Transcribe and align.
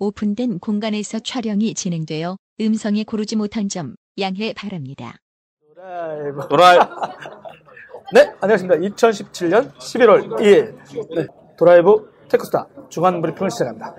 오픈된 0.00 0.60
공간에서 0.60 1.18
촬영이 1.18 1.74
진행되어 1.74 2.38
음성이 2.62 3.04
고르지 3.04 3.36
못한 3.36 3.68
점 3.68 3.94
양해 4.18 4.54
바랍니다. 4.54 5.16
드라이브. 5.74 6.48
도라 6.48 6.72
네, 8.14 8.32
안녕하십니까. 8.40 8.76
2017년 8.76 9.70
11월 9.74 10.26
2일. 10.38 10.74
네, 11.14 11.26
드라이브 11.58 12.10
테크수다 12.30 12.66
중간 12.88 13.20
브리핑을 13.20 13.50
시작합니다. 13.50 13.94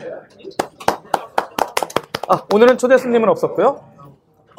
아, 2.27 2.45
오늘은 2.51 2.79
초대 2.79 2.97
손님은 2.97 3.29
없었고요. 3.29 3.79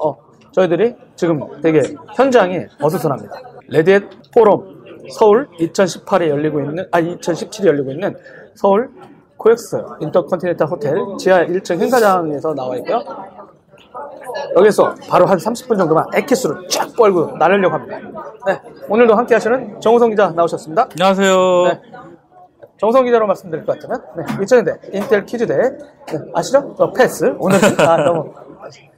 어, 0.01 0.17
저희들이 0.53 0.95
지금 1.17 1.41
되게 1.61 1.81
현장이 2.17 2.67
어수선합니다. 2.81 3.35
Red 3.67 3.99
Hat 3.99 4.30
포럼 4.33 4.81
서울 5.11 5.49
2018에 5.59 6.29
열리고 6.29 6.61
있는, 6.61 6.87
아, 6.93 7.01
2017에 7.01 7.67
열리고 7.67 7.91
있는 7.91 8.15
서울 8.55 8.91
코엑스 9.43 9.77
인터컨티넨탈 10.01 10.69
호텔 10.69 10.95
지하 11.19 11.45
1층 11.45 11.81
행사장에서 11.81 12.55
나와 12.55 12.77
있고요. 12.77 13.03
여기서 14.57 14.95
바로 15.09 15.27
한 15.27 15.37
30분 15.37 15.77
정도만 15.77 16.07
액기스를 16.14 16.69
쫙 16.69 16.89
빨고 16.96 17.37
나르려고 17.37 17.75
합니다. 17.75 17.99
네, 18.47 18.61
오늘도 18.89 19.14
함께 19.14 19.35
하시는 19.35 19.81
정우성 19.81 20.11
기자 20.11 20.31
나오셨습니다. 20.31 20.89
안녕하세요. 20.93 21.64
네. 21.64 21.81
정우성 22.79 23.05
기자로 23.05 23.27
말씀드릴 23.27 23.64
것 23.64 23.79
같으면, 23.79 24.03
네, 24.17 24.25
2000년대 24.25 24.95
인텔 24.95 25.27
퀴즈대, 25.27 25.57
네, 25.57 26.19
아시죠? 26.35 26.75
저 26.77 26.91
패스. 26.93 27.33
오늘은, 27.39 27.81
아, 27.81 27.97
너무. 27.99 28.33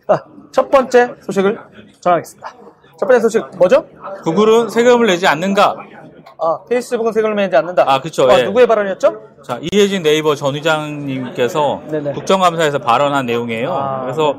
아, 0.07 0.23
첫 0.52 0.71
번째 0.71 1.15
소식을 1.21 1.59
전하겠습니다. 2.01 2.55
첫 2.99 3.07
번째 3.07 3.21
소식 3.21 3.45
뭐죠? 3.59 3.85
구글은 4.23 4.71
세금을 4.71 5.07
내지 5.07 5.27
않는가? 5.27 5.77
아, 6.38 6.61
페이스북은 6.69 7.13
세금을 7.13 7.37
내지 7.37 7.57
않는다. 7.57 7.85
아, 7.87 8.01
그쵸, 8.01 8.27
아, 8.30 8.38
예. 8.38 8.45
누구의 8.45 8.66
발언이었죠? 8.66 9.34
자, 9.45 9.61
이해진 9.61 10.02
네이버 10.03 10.34
전 10.34 10.55
의장님께서 10.55 11.83
네네. 11.91 12.12
국정감사에서 12.12 12.79
발언한 12.79 13.27
내용이에요. 13.27 13.75
아, 13.75 14.01
그래서 14.02 14.39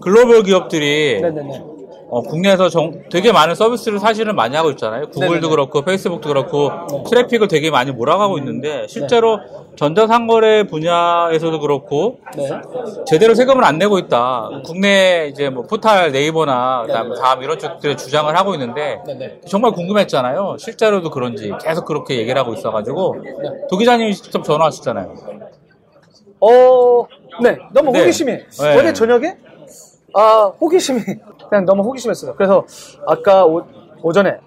글로벌 0.00 0.42
기업들이 0.42 1.20
네네네. 1.20 1.69
어, 2.12 2.22
국내에서 2.22 2.68
정- 2.68 3.02
되게 3.08 3.30
많은 3.30 3.54
서비스를 3.54 4.00
사실은 4.00 4.34
많이 4.34 4.56
하고 4.56 4.70
있잖아요. 4.70 5.06
구글도 5.10 5.26
네네네. 5.34 5.48
그렇고 5.48 5.82
페이스북도 5.82 6.28
그렇고 6.28 6.70
트래픽을 7.08 7.46
되게 7.46 7.70
많이 7.70 7.92
몰아가고 7.92 8.36
있는데 8.38 8.86
실제로 8.88 9.36
네. 9.36 9.42
전자상거래 9.76 10.64
분야에서도 10.64 11.60
그렇고 11.60 12.18
네. 12.36 12.50
제대로 13.06 13.36
세금을 13.36 13.62
안 13.64 13.78
내고 13.78 13.98
있다. 14.00 14.48
국내 14.64 15.28
이제 15.30 15.50
뭐 15.50 15.62
포탈 15.66 16.10
네이버나 16.10 16.82
그다음에 16.86 17.10
네네. 17.10 17.20
다음 17.20 17.42
이런 17.44 17.58
쪽들이 17.60 17.96
주장을 17.96 18.36
하고 18.36 18.54
있는데 18.54 18.98
네네. 19.06 19.42
정말 19.46 19.70
궁금했잖아요. 19.70 20.56
실제로도 20.58 21.10
그런지 21.10 21.52
계속 21.62 21.84
그렇게 21.84 22.18
얘기를 22.18 22.40
하고 22.40 22.52
있어가지고 22.54 23.16
네. 23.22 23.66
도 23.70 23.76
기자님이 23.76 24.16
직접 24.16 24.42
전화하셨잖아요. 24.42 25.14
어, 26.40 27.06
네, 27.42 27.56
너무 27.72 27.92
네. 27.92 28.00
호기심이. 28.00 28.32
네. 28.32 28.76
어제 28.76 28.92
저녁에? 28.92 29.36
아, 30.12 30.50
호기심이. 30.60 31.00
그냥 31.50 31.64
너무 31.66 31.82
호기심했어요. 31.82 32.34
그래서 32.36 32.64
아까 33.06 33.44
오, 33.44 33.66
오전에 34.02 34.38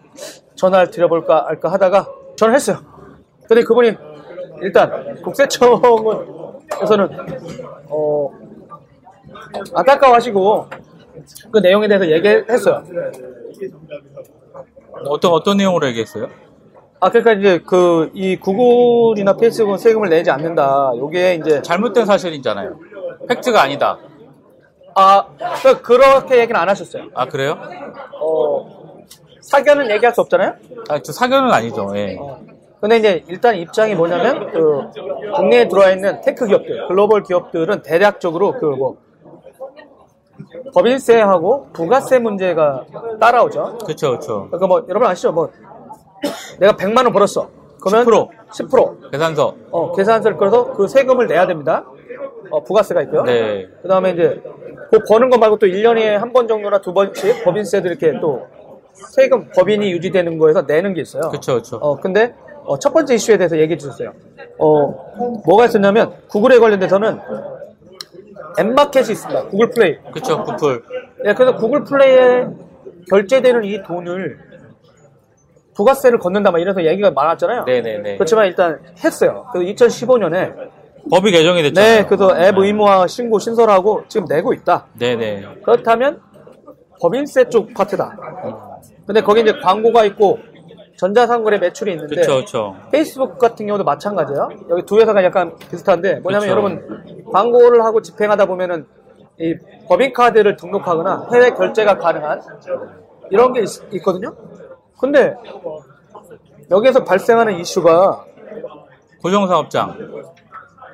전화를 0.55 0.89
드려볼까 0.89 1.45
할까 1.47 1.71
하다가 1.71 2.07
전화를 2.37 2.55
했어요. 2.55 2.77
근데 3.47 3.63
그분이 3.63 3.91
일단 4.61 5.21
국세청은에서는 5.21 7.09
어, 7.89 8.29
안타까워하시고 9.73 10.67
그 11.51 11.59
내용에 11.59 11.87
대해서 11.87 12.09
얘기했어요. 12.09 12.83
어떤 15.09 15.31
어떤 15.33 15.57
내용으로 15.57 15.87
얘기했어요? 15.87 16.29
아, 16.99 17.09
그러니까 17.09 17.33
이제 17.33 17.59
그 17.59 18.09
이 18.13 18.37
구글이나 18.37 19.35
페이스북은 19.35 19.77
세금을 19.77 20.09
내지 20.09 20.31
않는다. 20.31 20.91
요게 20.95 21.35
이제 21.35 21.61
잘못된 21.61 22.05
사실이잖아요. 22.05 22.79
팩트가 23.27 23.61
아니다. 23.61 23.97
아, 24.95 25.25
그러니까 25.38 25.81
그렇게 25.81 26.39
얘기는 26.39 26.59
안 26.59 26.69
하셨어요. 26.69 27.05
아 27.13 27.25
그래요? 27.25 27.58
어, 28.19 29.03
사견은 29.41 29.89
얘기할 29.91 30.14
수 30.14 30.21
없잖아요? 30.21 30.55
아, 30.89 30.99
저 30.99 31.11
사견은 31.11 31.52
아니죠. 31.52 31.92
예. 31.95 32.17
근데 32.80 32.98
이제 32.98 33.23
일단 33.27 33.55
입장이 33.55 33.95
뭐냐면, 33.95 34.52
그, 34.52 34.89
국내에 35.36 35.70
들어와 35.70 35.92
있는 35.92 36.20
tech 36.20 36.45
기업들, 36.45 36.87
글로벌 36.89 37.23
기업들은 37.23 37.81
대략적으로 37.81 38.52
그 38.59 38.65
뭐, 38.65 38.98
법인세하고 40.73 41.70
부가세 41.71 42.20
문제가 42.20 42.83
따라오죠. 43.21 43.77
그렇죠, 43.86 44.10
그렇죠. 44.10 44.48
그러니까 44.48 44.67
뭐, 44.67 44.86
여러분 44.89 45.08
아시죠? 45.08 45.31
뭐, 45.31 45.49
내가 46.60 46.73
100만 46.75 47.05
원 47.05 47.14
벌었어. 47.14 47.49
그러면 47.83 48.05
10%. 48.05 48.70
10%. 48.70 49.11
계산서. 49.11 49.55
어, 49.71 49.92
계산서를 49.94 50.38
끌어서 50.38 50.71
그 50.73 50.88
세금을 50.88 51.27
내야 51.27 51.45
됩니다. 51.48 51.86
어, 52.49 52.64
부가세가 52.64 53.02
있고요. 53.04 53.23
네. 53.23 53.67
그 53.82 53.88
다음에 53.88 54.11
이제, 54.11 54.42
그 54.92 54.99
버는 55.08 55.30
거 55.30 55.38
말고 55.38 55.58
또 55.58 55.66
1년에 55.67 56.02
한 56.17 56.32
번 56.32 56.48
정도나 56.48 56.80
두 56.82 56.93
번씩 56.93 57.43
법인세도 57.43 57.88
이렇게 57.88 58.20
또 58.20 58.48
세금, 58.93 59.49
법인이 59.55 59.92
유지되는 59.92 60.38
거에서 60.38 60.61
내는 60.64 60.93
게 60.93 61.02
있어요. 61.02 61.23
그렇죠, 61.30 61.54
그렇죠. 61.54 61.77
어, 61.77 61.99
근데, 61.99 62.33
어, 62.64 62.77
첫 62.80 62.93
번째 62.93 63.16
이슈에 63.16 63.38
대해서 63.38 63.58
얘기해 63.58 63.77
주셨어요. 63.77 64.14
어, 64.60 65.42
뭐가 65.45 65.66
있었냐면, 65.66 66.14
구글에 66.30 66.60
관련돼서는 66.60 67.20
앱마켓이 68.60 69.11
있습니다. 69.11 69.48
구글 69.48 69.70
플레이. 69.72 69.98
그렇죠, 70.11 70.43
구플. 70.43 70.83
예, 71.26 71.33
그래서 71.33 71.55
구글 71.55 71.83
플레이에 71.83 72.48
결제되는 73.10 73.64
이 73.64 73.82
돈을 73.83 74.38
부가세를 75.76 76.20
걷는다, 76.20 76.52
막 76.52 76.60
이래서 76.60 76.84
얘기가 76.84 77.11
많았잖아요. 77.11 77.64
네네네. 77.66 78.16
그렇지만 78.16 78.48
일단 78.48 78.80
했어요. 79.04 79.45
그래서 79.52 79.73
2015년에, 79.73 80.54
법이 81.10 81.32
개정이 81.32 81.61
됐잖아요. 81.64 81.95
네, 81.95 82.06
그래서 82.06 82.38
앱 82.39 82.58
의무화 82.58 83.08
신고 83.08 83.39
신설하고 83.39 84.04
지금 84.08 84.26
내고 84.28 84.54
있다. 84.54 84.86
네네. 84.98 85.44
그렇다면 85.64 86.22
법인세 87.02 87.50
쪽 87.50 87.73
파트다. 87.73 88.16
근데 89.06 89.22
거기 89.22 89.42
이제 89.42 89.52
광고가 89.61 90.06
있고 90.06 90.39
전자상거래 90.98 91.58
매출이 91.58 91.92
있는데 91.92 92.16
그렇죠, 92.16 92.34
그렇죠. 92.36 92.76
페이스북 92.92 93.38
같은 93.38 93.66
경우도 93.66 93.84
마찬가지예요. 93.84 94.50
여기 94.70 94.84
두 94.84 94.98
회사가 95.00 95.23
약간 95.23 95.54
비슷한데 95.70 96.20
뭐냐면 96.22 96.42
그쵸. 96.42 96.52
여러분 96.52 97.26
광고를 97.34 97.84
하고 97.84 98.02
집행하다 98.02 98.45
보면은 98.45 98.86
이 99.40 99.55
법인카드를 99.90 100.55
등록하거나 100.55 101.28
해외 101.34 101.50
결제가 101.50 101.98
가능한 101.98 102.42
이런 103.32 103.52
게 103.52 103.64
있, 103.92 104.02
거든요 104.02 104.34
근데 105.03 105.36
여기에서 106.71 107.03
발생하는 107.03 107.59
이슈가 107.59 108.23
고정사업장. 109.21 109.97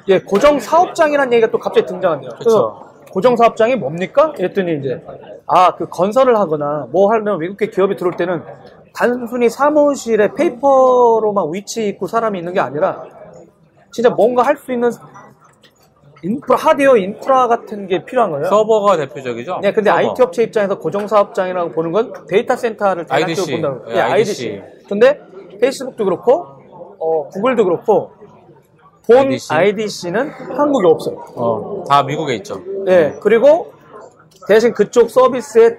예, 0.08 0.20
고정 0.20 0.60
사업장이라는 0.60 1.32
얘기가 1.34 1.52
또 1.52 1.60
갑자기 1.60 1.86
등장한대요. 1.86 2.32
그래서 2.40 2.90
고정 3.12 3.36
사업장이 3.38 3.76
뭡니까? 3.76 4.34
이랬더니 4.36 4.80
이제 4.80 5.06
아, 5.46 5.76
그 5.76 5.88
건설을 5.88 6.40
하거나 6.40 6.88
뭐 6.92 7.12
하면 7.14 7.40
외국계 7.40 7.68
기업이 7.68 7.98
들어올 7.98 8.16
때는 8.16 8.44
단순히 8.96 9.48
사무실에 9.48 10.34
페이퍼로만 10.34 11.46
위치 11.54 11.88
있고 11.90 12.08
사람이 12.08 12.40
있는 12.40 12.54
게 12.54 12.60
아니라 12.60 13.04
진짜 13.92 14.10
뭔가 14.10 14.42
할 14.42 14.58
수 14.58 14.72
있는 14.74 14.90
인프라 16.24 16.58
하드웨어 16.58 16.98
인프라 16.98 17.48
같은 17.48 17.88
게 17.88 18.04
필요한 18.04 18.32
거예요. 18.32 18.46
서버가 18.46 18.98
대표적이죠? 18.98 19.60
네, 19.62 19.72
근데 19.72 19.90
서버. 19.90 20.00
IT 20.10 20.22
업체 20.22 20.44
입장에서 20.44 20.78
고정 20.78 21.08
사업장이라고 21.08 21.72
보는 21.72 21.92
건 21.92 22.14
데이터 22.28 22.56
센터를 22.56 23.06
대략적으로 23.06 23.32
IDC. 23.32 23.52
본다고. 23.62 23.86
네, 23.90 23.96
예, 23.96 24.00
IDC. 24.02 24.48
IDC. 24.50 24.62
근데 24.90 25.20
페이스북도 25.62 26.04
그렇고 26.06 26.46
어, 27.00 27.28
구글도 27.30 27.64
그렇고 27.64 28.12
본 29.08 29.32
IDC. 29.50 30.12
는 30.12 30.30
한국에 30.30 30.88
없어요. 30.88 31.16
어, 31.36 31.84
다 31.90 32.04
미국에 32.04 32.36
있죠. 32.36 32.62
네, 32.86 33.16
그리고 33.22 33.72
대신 34.48 34.74
그쪽 34.74 35.10
서비스에 35.10 35.78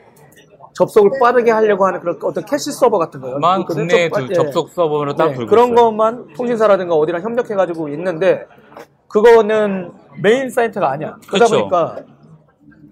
접속을 0.73 1.19
빠르게 1.21 1.51
하려고 1.51 1.87
하는 1.87 2.01
그런 2.01 2.19
어떤 2.23 2.45
캐시 2.45 2.73
서버 2.73 2.99
같은 2.99 3.21
거예요. 3.21 3.39
만 3.39 3.65
국내 3.67 4.09
좀 4.09 4.21
빨리- 4.21 4.35
접속 4.35 4.71
서버로 4.71 5.15
딱 5.15 5.33
네, 5.33 5.45
그런 5.47 5.67
있어요. 5.73 5.75
것만 5.75 6.29
통신사라든가 6.35 6.95
어디랑 6.95 7.21
협력해가지고 7.23 7.89
있는데 7.91 8.47
그거는 9.09 9.91
메인 10.23 10.51
사이트가 10.51 10.91
아니야. 10.91 11.17
그러다 11.29 11.47
그렇죠. 11.47 11.59
보니까 11.59 11.97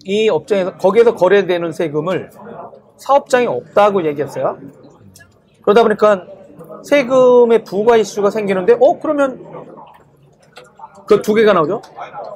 이 0.05 0.29
업장에서 0.29 0.77
거기에서 0.77 1.15
거래되는 1.15 1.71
세금을 1.71 2.31
사업장이 2.97 3.47
없다고 3.47 4.05
얘기했어요. 4.05 4.57
그러다 5.61 5.83
보니까 5.83 6.25
세금의 6.83 7.63
부과 7.63 7.97
이슈가 7.97 8.29
생기는데 8.29 8.77
어 8.79 8.99
그러면 8.99 9.49
그 11.05 11.21
두 11.23 11.33
개가 11.33 11.53
나오죠. 11.53 11.81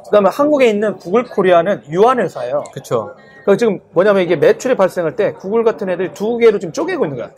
그다음에 0.06 0.30
한국에 0.31 0.68
있는 0.68 0.96
구글 0.98 1.24
코리아는 1.24 1.84
유한 1.92 2.19
회사예요. 2.19 2.63
그쵸. 2.74 3.13
그러니까 3.44 3.57
지금 3.57 3.80
뭐냐면 3.92 4.24
이게 4.24 4.36
매출이 4.36 4.75
발생할 4.75 5.16
때 5.16 5.34
구글 5.34 5.63
같은 5.63 5.90
애들 5.90 6.13
두 6.13 6.38
개로 6.38 6.57
지금 6.57 6.74
쪼개고 6.74 7.06
있는 7.06 7.18
거야. 7.18 7.31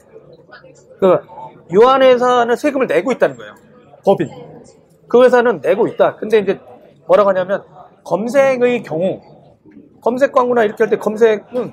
그러니까 0.99 1.27
유한 1.71 2.01
회사는 2.03 2.55
세금을 2.55 2.87
내고 2.87 3.11
있다는 3.11 3.35
거예요. 3.35 3.53
법인. 4.05 4.29
그 5.09 5.23
회사는 5.23 5.59
내고 5.61 5.87
있다. 5.87 6.15
근데 6.15 6.39
이제 6.39 6.59
뭐라고 7.07 7.29
하냐면 7.29 7.63
검색의 8.03 8.83
경우 8.83 9.21
검색 10.01 10.31
광고나 10.31 10.63
이렇게 10.63 10.83
할 10.83 10.89
때 10.89 10.97
검색은 10.97 11.71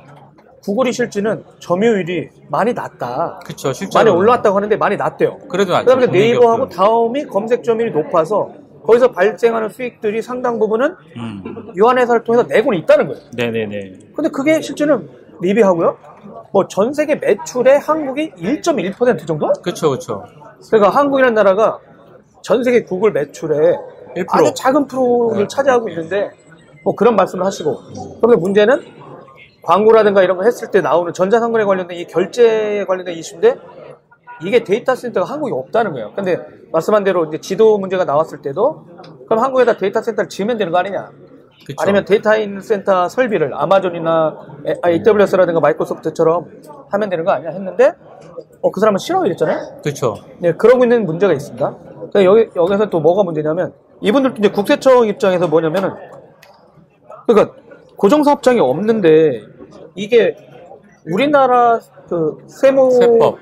구글이 0.65 0.93
실지는 0.93 1.43
점유율이 1.59 2.29
많이 2.49 2.73
낮다. 2.73 3.41
그쵸, 3.45 3.73
실제로. 3.73 4.05
많이 4.05 4.17
올라왔다고 4.17 4.57
하는데 4.57 4.77
많이 4.77 4.97
낮대요. 4.97 5.39
그래도 5.51 5.73
낫죠. 5.73 5.87
그다음에 5.87 6.07
네이버하고. 6.07 6.69
다음이 6.69 7.25
검색 7.27 7.65
점유율이 7.65 7.93
높아서 7.93 8.49
거기서 8.85 9.11
발생하는 9.11 9.71
수익들이 9.71 10.23
상당 10.23 10.61
부분은 10.61 10.95
음. 11.17 11.73
유한회사를 11.77 12.23
통해서 12.23 12.47
내고는 12.49 12.79
있다는 12.79 13.09
거예요. 13.09 13.21
네네네. 13.37 13.93
근데 14.15 14.31
그게 14.31 14.61
실제는 14.61 15.09
미비하고요. 15.41 15.97
뭐 16.53 16.69
전 16.69 16.93
세계 16.93 17.17
매출의 17.17 17.81
한국이 17.81 18.31
1.1% 18.33 19.27
정도? 19.27 19.53
그쵸, 19.65 19.91
그쵸. 19.91 20.23
그러니까 20.71 20.91
한국이라는 20.97 21.35
나라가 21.35 21.79
전 22.43 22.63
세계 22.63 22.85
구글 22.85 23.11
매출의 23.13 23.77
1%. 24.15 24.27
아주 24.31 24.53
작은 24.55 24.87
프로를 24.87 25.43
네. 25.43 25.47
차지하고 25.49 25.89
있는데 25.89 26.31
뭐 26.85 26.95
그런 26.95 27.17
말씀을 27.17 27.45
하시고 27.45 27.79
그런데 28.21 28.41
문제는 28.41 28.81
광고라든가 29.63 30.23
이런 30.23 30.37
거 30.37 30.45
했을 30.45 30.71
때 30.71 30.81
나오는 30.81 31.13
전자상거래 31.13 31.65
관련된 31.65 31.99
이 31.99 32.07
결제에 32.07 32.85
관련된 32.85 33.15
이슈인데 33.15 33.57
이게 34.43 34.65
데이터 34.65 34.95
센터가 34.95 35.27
한국에 35.27 35.53
없다는 35.53 35.93
거예요. 35.93 36.13
근데 36.17 36.39
말씀한 36.73 37.05
대로 37.05 37.27
이제 37.27 37.39
지도 37.39 37.79
문제가 37.79 38.05
나왔을 38.05 38.43
때도 38.43 38.85
그럼 39.29 39.43
한국에다 39.43 39.77
데이터 39.77 40.03
센터를 40.03 40.29
지으면 40.29 40.59
되는 40.59 40.73
거 40.73 40.79
아니냐? 40.79 41.11
그쵸. 41.65 41.77
아니면 41.79 42.05
데이터 42.05 42.31
센터 42.61 43.09
설비를 43.09 43.53
아마존이나 43.55 44.37
AWS라든가 44.85 45.61
마이크로소프트처럼 45.61 46.47
하면 46.91 47.09
되는 47.09 47.25
거 47.25 47.31
아니냐 47.31 47.51
했는데 47.51 47.93
어, 48.63 48.71
그 48.71 48.81
사람은 48.81 48.99
싫어 48.99 49.27
이랬잖아요. 49.27 49.81
그쵸. 49.83 50.15
네, 50.39 50.53
그러고 50.53 50.85
있는 50.85 51.05
문제가 51.05 51.33
있습니다. 51.33 51.77
그러니까 52.13 52.25
여기, 52.25 52.49
여기서 52.55 52.89
또 52.91 53.01
뭐가 53.01 53.25
문제냐면, 53.25 53.73
이분들도 54.03 54.37
이제 54.39 54.51
국세청 54.51 55.07
입장에서 55.07 55.47
뭐냐면은, 55.49 55.91
그러니까 57.27 57.55
고정사업장이 57.97 58.59
없는데, 58.61 59.43
이게 59.95 60.37
우리나라 61.11 61.81
그 62.09 62.39
세무 62.47 62.91
세법. 62.91 63.39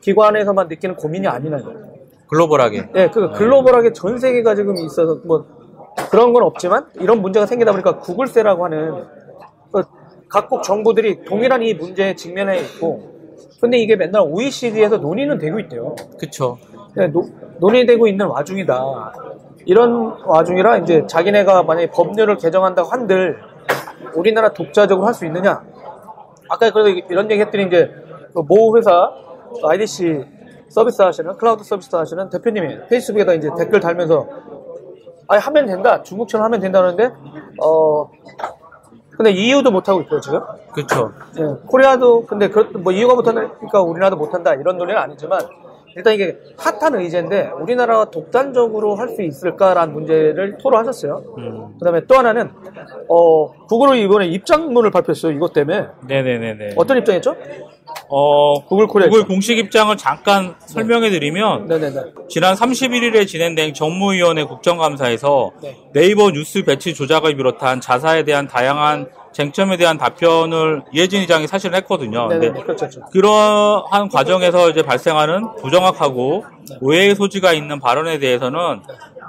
기관에서만 0.00 0.68
느끼는 0.68 0.96
고민이 0.96 1.26
아니라는 1.26 1.64
거예요. 1.64 1.88
글로벌하게. 2.28 2.88
네, 2.92 3.10
그 3.10 3.30
글로벌하게 3.32 3.92
전 3.92 4.18
세계가 4.18 4.54
지금 4.54 4.76
있어서 4.76 5.20
뭐 5.24 5.44
그런 6.10 6.32
건 6.32 6.42
없지만 6.44 6.86
이런 7.00 7.20
문제가 7.20 7.46
생기다 7.46 7.72
보니까 7.72 7.98
구글세라고 7.98 8.64
하는 8.64 9.04
그 9.72 9.82
각국 10.28 10.62
정부들이 10.62 11.24
동일한 11.24 11.62
이 11.62 11.74
문제에 11.74 12.14
직면해 12.14 12.60
있고, 12.60 13.12
근데 13.60 13.78
이게 13.78 13.96
맨날 13.96 14.22
OECD에서 14.22 14.98
논의는 14.98 15.38
되고 15.38 15.58
있대요. 15.60 15.94
그쵸. 16.18 16.58
네, 16.94 17.08
노- 17.08 17.28
논의되고 17.60 18.06
있는 18.06 18.26
와중이다. 18.26 19.12
이런 19.68 20.16
와중이라 20.24 20.78
이제 20.78 21.06
자기네가 21.06 21.62
만약에 21.62 21.90
법률을 21.90 22.38
개정한다고 22.38 22.88
한들 22.88 23.38
우리나라 24.14 24.48
독자적으로 24.48 25.06
할 25.06 25.12
수 25.12 25.26
있느냐? 25.26 25.62
아까 26.48 26.70
그래서 26.70 26.88
이런 27.10 27.30
얘기 27.30 27.42
했더니 27.42 27.64
이제 27.66 27.90
그 28.34 28.60
모 28.60 28.78
회사 28.78 29.10
그 29.60 29.68
IDC 29.68 30.24
서비스 30.70 31.02
하시는 31.02 31.36
클라우드 31.36 31.64
서비스 31.64 31.94
하시는 31.94 32.30
대표님이 32.30 32.88
페이스북에다 32.88 33.34
이제 33.34 33.50
댓글 33.58 33.78
달면서 33.80 34.26
아니 35.28 35.38
하면 35.42 35.66
된다 35.66 36.02
중국처럼 36.02 36.46
하면 36.46 36.60
된다는데 36.60 37.10
어 37.62 38.08
근데 39.18 39.32
EU도 39.32 39.70
못 39.70 39.86
하고 39.86 40.00
있고요 40.00 40.20
지금 40.20 40.40
그쵸. 40.72 41.12
예, 41.38 41.42
코리아도 41.66 42.24
근데 42.24 42.48
그, 42.48 42.60
뭐 42.78 42.90
EU가 42.90 43.14
못하니까 43.14 43.82
우리나라도 43.82 44.16
못한다 44.16 44.54
이런 44.54 44.78
논리는 44.78 44.98
아니지만 44.98 45.40
일단 45.96 46.14
이게 46.14 46.36
핫한 46.58 46.94
의제인데 46.96 47.50
우리나라가 47.60 48.10
독단적으로 48.10 48.94
할 48.96 49.08
수 49.08 49.22
있을까라는 49.22 49.94
문제를 49.94 50.58
토로하셨어요. 50.58 51.34
음. 51.38 51.74
그다음에 51.78 52.02
또 52.06 52.16
하나는 52.16 52.50
어 53.08 53.50
구글이 53.66 54.02
이번에 54.02 54.26
입장문을 54.26 54.90
발표했어요. 54.90 55.32
이것 55.32 55.52
때문에 55.54 55.86
네네네네. 56.06 56.74
어떤 56.76 56.98
입장이었죠? 56.98 57.34
어, 58.10 58.64
구글 58.66 58.86
코리아 58.86 59.08
구글. 59.08 59.24
공식 59.26 59.58
입장을 59.58 59.96
잠깐 59.96 60.54
설명해 60.60 61.08
드리면 61.10 61.66
네네네. 61.68 62.00
지난 62.28 62.54
31일에 62.54 63.26
진행된 63.26 63.72
정무위원회 63.74 64.44
국정감사에서 64.44 65.52
네. 65.62 65.76
네이버 65.94 66.30
뉴스 66.30 66.62
배치 66.64 66.92
조작을 66.94 67.34
비롯한 67.36 67.80
자사에 67.80 68.24
대한 68.24 68.46
다양한 68.46 69.08
쟁점에 69.38 69.76
대한 69.76 69.98
답변을 69.98 70.82
이해진 70.92 71.20
의장이 71.20 71.46
사실 71.46 71.72
했거든요. 71.72 72.26
네네 72.26 72.46
근데 72.48 72.62
그렇죠. 72.62 72.88
그렇죠. 72.88 73.00
그러한 73.12 74.08
과정에서 74.08 74.68
이제 74.68 74.82
발생하는 74.82 75.54
부정확하고 75.60 76.44
네. 76.68 76.76
오해의 76.80 77.14
소지가 77.14 77.52
있는 77.52 77.78
발언에 77.78 78.18
대해서는 78.18 78.82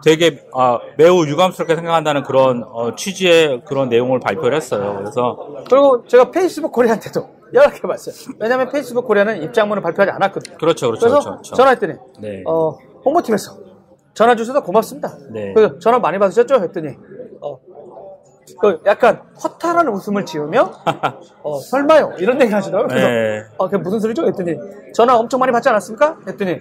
되게 0.03 0.43
아, 0.55 0.79
매우 0.97 1.27
유감스럽게 1.27 1.75
생각한다는 1.75 2.23
그런 2.23 2.63
어, 2.63 2.95
취지의 2.95 3.61
그런 3.65 3.89
내용을 3.89 4.19
발표를 4.19 4.57
했어요. 4.57 4.95
그래서 4.97 5.37
그리고 5.69 6.03
제가 6.07 6.31
페이스북 6.31 6.71
코리아한테도 6.71 7.29
연락해 7.53 7.81
봤어요. 7.81 8.15
왜냐하면 8.39 8.71
페이스북 8.71 9.05
코리아는 9.05 9.43
입장문을 9.43 9.83
발표하지 9.83 10.11
않았거든요. 10.11 10.57
그렇죠, 10.57 10.87
그렇죠, 10.87 11.01
그래서 11.01 11.19
그렇죠. 11.19 11.29
그렇죠. 11.33 11.55
전화했더니 11.55 11.93
네. 12.19 12.43
어, 12.47 12.71
홍보팀에서 13.05 13.69
전화 14.15 14.35
주셔서 14.35 14.63
고맙습니다. 14.63 15.15
네. 15.31 15.53
그래서 15.53 15.77
전화 15.77 15.99
많이 15.99 16.17
받으셨죠? 16.17 16.55
했더니 16.55 16.89
어, 16.89 16.93
그 18.59 18.81
약간 18.85 19.21
허탈한 19.41 19.87
웃음을 19.87 20.25
지으며 20.25 20.71
어, 21.43 21.59
설마요 21.59 22.13
이런 22.19 22.41
얘기 22.41 22.53
하시더라고요. 22.53 22.87
그래서 22.89 23.07
네. 23.07 23.43
어, 23.57 23.69
그게 23.69 23.81
무슨 23.81 23.99
소리죠? 23.99 24.25
했더니 24.27 24.55
전화 24.93 25.15
엄청 25.17 25.39
많이 25.39 25.51
받지 25.51 25.69
않았습니까? 25.69 26.17
했더니 26.27 26.59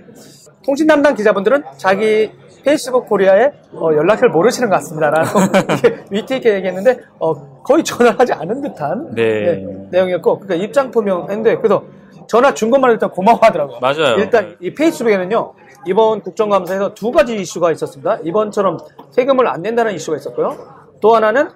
통신 0.65 0.87
담당 0.87 1.15
기자분들은 1.15 1.65
자기 1.77 2.31
페이스북 2.65 3.09
코리아에 3.09 3.51
어, 3.73 3.91
연락처를 3.95 4.31
모르시는 4.31 4.69
것 4.69 4.77
같습니다라고 4.77 5.41
위트 6.11 6.35
있게 6.35 6.55
얘기했는데 6.55 7.01
어, 7.19 7.63
거의 7.63 7.83
전화를 7.83 8.19
하지 8.19 8.33
않은 8.33 8.61
듯한 8.61 9.15
네. 9.15 9.65
내용이었고 9.91 10.39
그러니까 10.41 10.65
입장 10.65 10.91
표명했는데 10.91 11.57
그래서 11.57 11.83
전화 12.29 12.53
준 12.55 12.71
것만 12.71 12.93
일단 12.93 13.11
고마워하더라고요. 13.11 13.79
맞아요. 13.81 14.17
일단 14.19 14.57
이 14.61 14.75
페이스북에는요 14.75 15.55
이번 15.87 16.21
국정감사에서 16.21 16.95
두 16.95 17.11
가지 17.11 17.37
이슈가 17.37 17.73
있었습니다. 17.73 18.19
이번처럼 18.23 18.79
세금을 19.11 19.49
안 19.49 19.63
낸다는 19.63 19.95
이슈가 19.95 20.19
있었고요. 20.19 20.57
또 21.01 21.15
하나는 21.15 21.49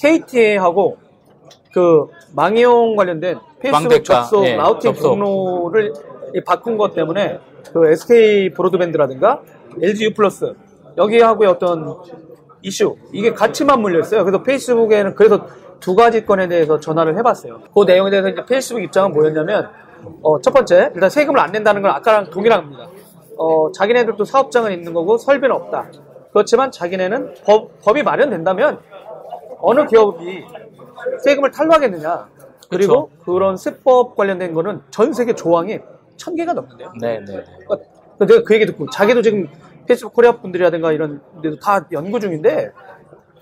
KTA하고 0.00 0.96
그 1.72 2.06
망이용 2.34 2.96
관련된 2.96 3.38
페이스북 3.60 3.82
망대가, 3.82 4.02
접속 4.02 4.44
예, 4.46 4.56
라우팅 4.56 4.92
접속. 4.94 5.10
경로를 5.10 5.92
이 6.34 6.40
바꾼 6.44 6.76
것 6.76 6.94
때문에 6.94 7.38
그 7.72 7.90
SK 7.90 8.50
브로드밴드라든가 8.54 9.42
LG 9.80 10.04
U 10.06 10.14
플러스 10.14 10.54
여기하고의 10.96 11.50
어떤 11.50 11.96
이슈 12.62 12.96
이게 13.12 13.32
같이 13.32 13.64
맞물려 13.64 14.00
있어요. 14.00 14.24
그래서 14.24 14.42
페이스북에는 14.42 15.14
그래서 15.14 15.46
두 15.80 15.94
가지 15.94 16.24
건에 16.24 16.48
대해서 16.48 16.80
전화를 16.80 17.16
해봤어요. 17.18 17.60
그 17.74 17.84
내용에 17.84 18.10
대해서 18.10 18.28
이제 18.28 18.44
페이스북 18.44 18.82
입장은 18.82 19.12
뭐였냐면 19.12 19.68
어, 20.22 20.40
첫 20.40 20.52
번째 20.52 20.90
일단 20.94 21.10
세금을 21.10 21.38
안 21.38 21.52
낸다는 21.52 21.82
건 21.82 21.90
아까랑 21.92 22.30
동일합니다. 22.30 22.88
어, 23.36 23.70
자기네들도 23.72 24.24
사업장은 24.24 24.72
있는 24.72 24.92
거고 24.92 25.18
설비는 25.18 25.54
없다. 25.54 25.86
그렇지만 26.32 26.70
자기네는 26.70 27.34
법, 27.44 27.80
법이 27.80 28.02
마련된다면 28.02 28.80
어느 29.60 29.86
기업이 29.86 30.44
세금을 31.24 31.50
탈루하겠느냐. 31.50 32.28
그리고 32.70 33.10
그런 33.24 33.56
세법 33.56 34.14
관련된 34.14 34.52
거는 34.52 34.82
전 34.90 35.12
세계 35.12 35.34
조항이 35.34 35.78
천 36.16 36.34
개가 36.34 36.52
넘는데요. 36.52 36.92
네, 37.00 37.20
네. 37.20 37.44
그러니까 37.66 37.88
내가 38.18 38.42
그 38.42 38.54
얘기 38.54 38.66
듣고 38.66 38.90
자기도 38.90 39.22
지금 39.22 39.48
페이스북 39.86 40.12
코리아 40.12 40.32
분들이라든가 40.32 40.92
이런 40.92 41.22
데도 41.42 41.58
다 41.60 41.86
연구 41.92 42.20
중인데 42.20 42.72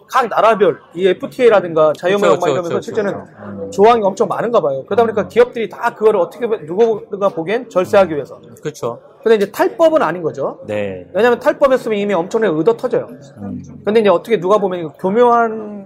각 0.08 0.28
나라별 0.28 0.78
이 0.94 1.08
FTA라든가 1.08 1.92
자유무역 1.96 2.34
그쵸, 2.36 2.46
이러면서 2.46 2.74
그쵸, 2.76 2.80
실제는 2.80 3.12
그쵸, 3.12 3.24
그쵸. 3.24 3.42
음. 3.42 3.70
조항이 3.72 4.02
엄청 4.04 4.28
많은가 4.28 4.60
봐요. 4.60 4.84
그러다 4.84 5.02
보니까 5.02 5.26
기업들이 5.26 5.68
다 5.68 5.94
그거를 5.94 6.20
어떻게 6.20 6.46
누구가 6.46 7.28
보기엔 7.30 7.68
절세하기 7.68 8.14
위해서. 8.14 8.40
그렇죠. 8.62 9.00
근데 9.24 9.34
이제 9.34 9.50
탈법은 9.50 10.02
아닌 10.02 10.22
거죠. 10.22 10.60
네. 10.68 11.08
왜냐하면 11.12 11.40
탈법했으면 11.40 11.98
이미 11.98 12.14
엄청나게 12.14 12.56
의도 12.56 12.76
터져요. 12.76 13.08
음. 13.38 13.60
근데 13.84 14.00
이제 14.00 14.08
어떻게 14.08 14.38
누가 14.38 14.58
보면 14.58 14.92
교묘한 14.92 15.85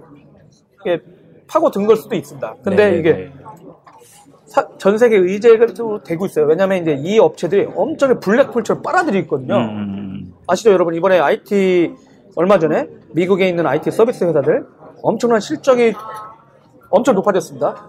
파고 1.47 1.69
든 1.71 1.85
걸 1.87 1.95
수도 1.97 2.15
있습니다. 2.15 2.55
근데 2.63 2.91
네, 2.91 2.97
이게 2.97 3.13
네. 3.13 3.33
사- 4.45 4.67
전 4.77 4.97
세계 4.97 5.17
의제가 5.17 5.67
되고 6.03 6.25
있어요. 6.25 6.45
왜냐하면 6.45 6.81
이제 6.81 6.93
이 6.99 7.19
업체들이 7.19 7.67
엄청나게 7.75 8.19
블랙홀처럼 8.19 8.81
빨아들이고 8.83 9.23
있거든요. 9.25 9.55
음, 9.57 9.69
음, 9.69 10.33
아시죠, 10.47 10.71
여러분? 10.71 10.93
이번에 10.93 11.19
IT 11.19 11.93
얼마 12.35 12.59
전에 12.59 12.87
미국에 13.13 13.47
있는 13.47 13.65
IT 13.67 13.91
서비스 13.91 14.23
회사들 14.23 14.65
엄청난 15.03 15.39
실적이 15.39 15.93
엄청 16.89 17.15
높아졌습니다. 17.15 17.87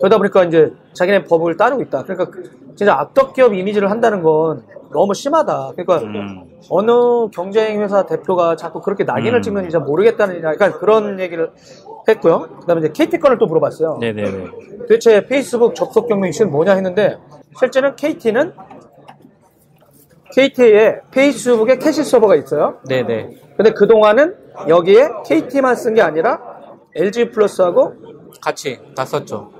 그러다 0.00 0.16
보니까 0.18 0.44
이제 0.44 0.72
자기네 0.94 1.24
법을 1.24 1.56
따르고 1.56 1.82
있다. 1.82 2.02
그러니까 2.04 2.30
그- 2.30 2.50
진짜 2.74 2.94
악덕 2.98 3.34
기업 3.34 3.54
이미지를 3.54 3.90
한다는 3.90 4.22
건 4.22 4.64
너무 4.92 5.12
심하다. 5.14 5.72
그러니까 5.76 5.98
음. 6.06 6.44
어느 6.70 7.28
경쟁 7.30 7.80
회사 7.82 8.04
대표가 8.06 8.56
자꾸 8.56 8.80
그렇게 8.80 9.04
낙인을 9.04 9.38
음. 9.38 9.42
찍는지 9.42 9.70
잘 9.70 9.82
모르겠다는 9.82 10.42
약간 10.42 10.72
그런 10.72 11.20
얘기를 11.20 11.50
했고요. 12.08 12.48
그다음에 12.60 12.80
이제 12.80 12.92
KT 12.92 13.18
건을 13.18 13.38
또 13.38 13.46
물어봤어요. 13.46 13.98
네, 14.00 14.12
네, 14.12 14.22
네. 14.24 14.46
도대체 14.80 15.26
페이스북 15.26 15.74
접속 15.74 16.08
경로 16.08 16.26
이슈는 16.26 16.50
뭐냐 16.50 16.72
했는데 16.74 17.18
실제는 17.58 17.94
KT는 17.96 18.52
KT에 20.34 21.00
페이스북에 21.10 21.76
캐시 21.78 22.04
서버가 22.04 22.36
있어요. 22.36 22.78
네, 22.86 23.02
네. 23.02 23.28
근데 23.56 23.72
그 23.72 23.86
동안은 23.86 24.34
여기에 24.68 25.08
KT만 25.26 25.74
쓴 25.76 25.94
게 25.94 26.02
아니라 26.02 26.40
LG 26.94 27.30
플러스하고 27.30 27.94
같이 28.40 28.78
다 28.96 29.04
썼죠. 29.04 29.50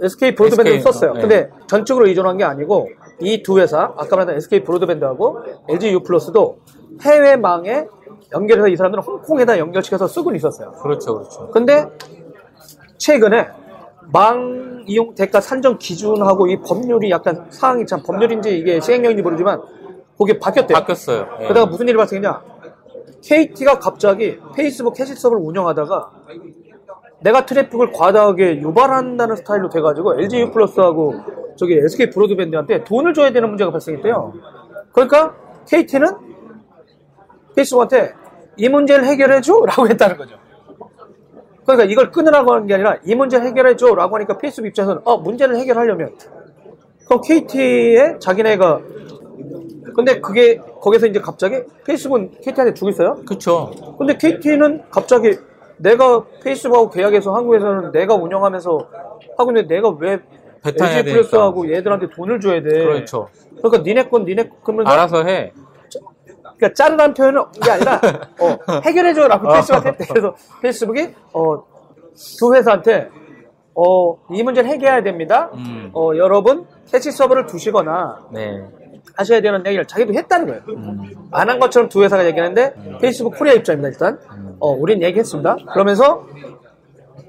SK 0.00 0.34
브로드밴드도 0.34 0.76
SK, 0.76 0.92
썼어요. 0.92 1.12
네. 1.14 1.20
근데 1.20 1.50
전적으로 1.66 2.06
의존한 2.06 2.36
게 2.36 2.44
아니고 2.44 2.88
이 3.20 3.42
두 3.42 3.58
회사 3.60 3.92
아까 3.96 4.16
말했던 4.16 4.36
SK 4.36 4.64
브로드밴드하고 4.64 5.40
LG 5.68 5.92
U 5.92 6.00
플러스도 6.02 6.58
해외망에 7.02 7.86
연결해서 8.32 8.68
이 8.68 8.76
사람들은 8.76 9.02
홍콩에다 9.04 9.58
연결시켜서 9.58 10.08
쓰고 10.08 10.34
있었어요. 10.34 10.72
그렇죠, 10.72 11.14
그렇죠. 11.18 11.50
근데 11.50 11.86
최근에 12.98 13.48
망 14.12 14.84
이용 14.86 15.14
대가 15.14 15.40
산정 15.40 15.78
기준하고 15.78 16.48
이 16.48 16.60
법률이 16.60 17.10
약간 17.10 17.46
사항이 17.50 17.86
참 17.86 18.02
법률인지 18.02 18.58
이게 18.58 18.80
시행령인지 18.80 19.22
모르지만 19.22 19.60
그게 20.18 20.38
바뀌었대요. 20.38 20.76
바뀌었어요. 20.78 21.26
예. 21.40 21.44
그러다가 21.44 21.66
무슨 21.66 21.86
일이 21.88 21.96
발생했냐? 21.96 22.42
KT가 23.22 23.78
갑자기 23.78 24.38
페이스북 24.56 24.94
캐시 24.94 25.14
서버를 25.14 25.44
운영하다가 25.44 26.10
내가 27.22 27.46
트래픽을 27.46 27.92
과다하게 27.92 28.60
유발한다는 28.60 29.36
스타일로 29.36 29.68
돼가지고 29.68 30.20
LG 30.20 30.40
U 30.40 30.50
플러스하고 30.50 31.14
저기 31.56 31.74
SK 31.74 32.10
브로드밴드한테 32.10 32.84
돈을 32.84 33.14
줘야 33.14 33.30
되는 33.30 33.48
문제가 33.48 33.70
발생했대요. 33.70 34.32
그러니까 34.92 35.34
KT는 35.68 36.08
페이스북한테 37.54 38.14
이 38.56 38.68
문제를 38.68 39.04
해결해줘 39.04 39.62
라고 39.66 39.88
했다는 39.88 40.16
거죠. 40.16 40.36
그러니까 41.64 41.84
이걸 41.84 42.10
끊으라고 42.10 42.52
하는 42.54 42.66
게 42.66 42.74
아니라 42.74 42.98
이 43.04 43.14
문제를 43.14 43.46
해결해줘 43.46 43.94
라고 43.94 44.16
하니까 44.16 44.38
페이스북 44.38 44.66
입장에서는 44.68 45.02
어 45.04 45.16
문제를 45.18 45.56
해결하려면 45.56 46.16
그럼 47.06 47.20
KT에 47.22 48.18
자기네가 48.18 48.80
근데 49.94 50.20
그게 50.20 50.56
거기서 50.80 51.06
이제 51.06 51.20
갑자기 51.20 51.62
페이스북은 51.84 52.32
KT한테 52.42 52.74
주고 52.74 52.90
있어요. 52.90 53.16
그렇죠. 53.26 53.70
근데 53.98 54.16
KT는 54.16 54.82
갑자기 54.90 55.36
내가 55.82 56.24
페이스북하고 56.42 56.90
계약해서 56.90 57.34
한국에서는 57.34 57.92
내가 57.92 58.14
운영하면서 58.14 58.88
하고 59.36 59.50
있는데 59.50 59.74
내가 59.74 59.88
왜 59.90 60.20
LG 60.64 61.02
플러스하고 61.12 61.72
얘들한테 61.72 62.08
돈을 62.10 62.40
줘야 62.40 62.62
돼? 62.62 62.70
그렇죠. 62.84 63.28
그러니까 63.58 63.82
니네 63.82 64.08
건 64.08 64.24
니네 64.24 64.48
건 64.48 64.58
그러면 64.62 64.86
알아서 64.86 65.24
해. 65.24 65.52
그러니까 66.56 66.74
자르라는 66.74 67.14
표현은 67.14 67.42
이게 67.56 67.70
아니라 67.70 68.00
어, 68.40 68.58
해결해줘라고 68.84 69.48
페이스북한테 69.48 69.88
했대. 69.90 70.06
그래서 70.06 70.34
페이스북이 70.62 71.14
어, 71.32 71.64
두 72.38 72.54
회사한테 72.54 73.10
어, 73.74 74.18
이 74.30 74.42
문제를 74.42 74.70
해결해야 74.70 75.02
됩니다. 75.02 75.50
음. 75.54 75.90
어, 75.94 76.10
여러분 76.16 76.66
캐시 76.90 77.10
서버를 77.10 77.46
두시거나 77.46 78.26
네. 78.30 78.64
하셔야 79.16 79.40
되는 79.40 79.64
얘기를 79.66 79.86
자기도 79.86 80.14
했다는 80.14 80.46
거예요. 80.46 80.62
음. 80.68 81.28
안한 81.30 81.58
것처럼 81.58 81.88
두 81.88 82.02
회사가 82.02 82.26
얘기하는데 82.26 82.98
페이스북 83.00 83.36
코리아 83.36 83.54
입장입니다 83.54 83.88
일단 83.88 84.18
어 84.58 84.70
우린 84.70 85.02
얘기했습니다 85.02 85.56
그러면서 85.72 86.26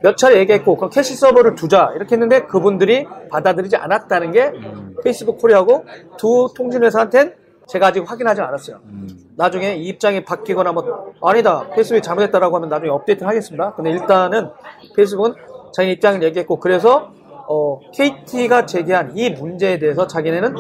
몇 0.01 0.17
차례 0.17 0.37
얘기했고 0.39 0.75
그럼 0.75 0.89
캐시 0.89 1.15
서버를 1.15 1.55
두자 1.55 1.91
이렇게 1.95 2.15
했는데 2.15 2.41
그분들이 2.45 3.07
받아들이지 3.29 3.77
않았다는 3.77 4.31
게 4.31 4.47
음. 4.47 4.95
페이스북 5.03 5.39
코리아고 5.39 5.85
두 6.17 6.49
통신 6.55 6.83
회사한텐 6.83 7.35
제가 7.67 7.87
아직 7.87 8.03
확인하지 8.09 8.41
않았어요 8.41 8.79
음. 8.83 9.07
나중에 9.37 9.75
이 9.75 9.87
입장이 9.87 10.25
바뀌거나 10.25 10.73
뭐 10.73 11.13
아니다 11.21 11.67
페이스북이 11.73 12.01
잘못했다라고 12.01 12.57
하면 12.57 12.69
나중에 12.69 12.89
업데이트 12.89 13.23
하겠습니다 13.23 13.73
근데 13.75 13.91
일단은 13.91 14.49
페이스북은 14.95 15.33
자기 15.73 15.91
입장을 15.91 16.21
얘기했고 16.21 16.59
그래서 16.59 17.13
어, 17.47 17.79
KT가 17.93 18.65
제기한 18.65 19.11
이 19.15 19.29
문제에 19.29 19.77
대해서 19.79 20.07
자기네는 20.07 20.55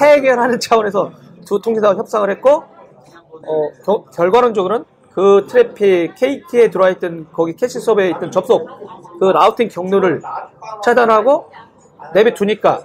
해결하는 0.00 0.60
차원에서 0.60 1.10
두 1.46 1.60
통신사와 1.60 1.94
협상을 1.96 2.30
했고 2.30 2.50
어, 2.50 3.70
겨- 3.84 4.04
결과론적으로는 4.14 4.84
그 5.14 5.46
트래픽 5.48 6.14
KT에 6.14 6.70
들어와 6.70 6.90
있던 6.90 7.26
거기 7.32 7.56
캐시 7.56 7.80
서버에 7.80 8.10
있던 8.10 8.30
접속 8.30 8.68
그 9.18 9.24
라우팅 9.24 9.68
경로를 9.68 10.22
차단하고 10.84 11.46
내비두니까 12.14 12.82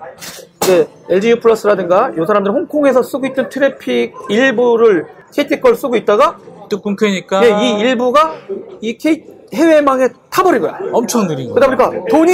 이제 0.64 0.88
LGU 1.10 1.40
플러스라든가 1.40 2.12
이 2.12 2.26
사람들은 2.26 2.56
홍콩에서 2.56 3.04
쓰고 3.04 3.28
있던 3.28 3.50
트래픽 3.50 4.14
일부를 4.30 5.06
KT 5.34 5.62
걸 5.62 5.76
쓰고 5.76 5.96
있다가 5.98 6.38
뚝 6.70 6.82
끊기니까 6.84 7.46
예, 7.46 7.50
이 7.62 7.80
일부가 7.82 8.34
이 8.82 8.98
K 8.98 9.24
해외망에 9.54 10.10
타버린 10.30 10.62
거야. 10.62 10.80
엄청 10.92 11.28
느린 11.28 11.54
그러다 11.54 11.76
거예요. 11.76 11.92
보니까 11.92 12.18
돈이 12.18 12.32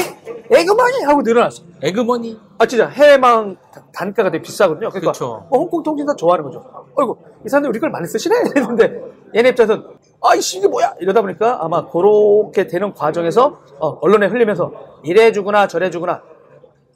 에그머니 0.52 1.04
하고 1.04 1.22
늘어났어. 1.22 1.64
에그머니. 1.82 2.40
아 2.58 2.66
진짜 2.66 2.88
해외망 2.88 3.56
다- 3.74 3.84
단가가 3.94 4.32
되게 4.32 4.42
비싸거든요. 4.42 4.90
그러니까 4.90 5.12
그쵸. 5.12 5.46
어, 5.50 5.58
홍콩 5.58 5.84
통신사 5.84 6.16
좋아하는 6.16 6.46
거죠. 6.46 6.64
어이구 6.96 7.18
이 7.46 7.50
사람들 7.50 7.70
우리 7.70 7.80
걸 7.80 7.90
많이 7.92 8.08
쓰시네 8.08 8.36
이랬는데 8.56 9.02
얘네 9.36 9.50
입장에서는 9.50 9.84
아이씨 10.22 10.58
이게 10.58 10.68
뭐야 10.68 10.96
이러다 11.00 11.22
보니까 11.22 11.60
아마 11.64 11.88
그렇게 11.88 12.68
되는 12.68 12.94
과정에서 12.94 13.60
어, 13.80 13.98
언론에 14.02 14.28
흘리면서 14.28 14.72
이래주구나 15.04 15.68
저래주구나 15.68 16.22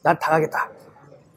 난 0.03 0.17
당하겠다. 0.19 0.69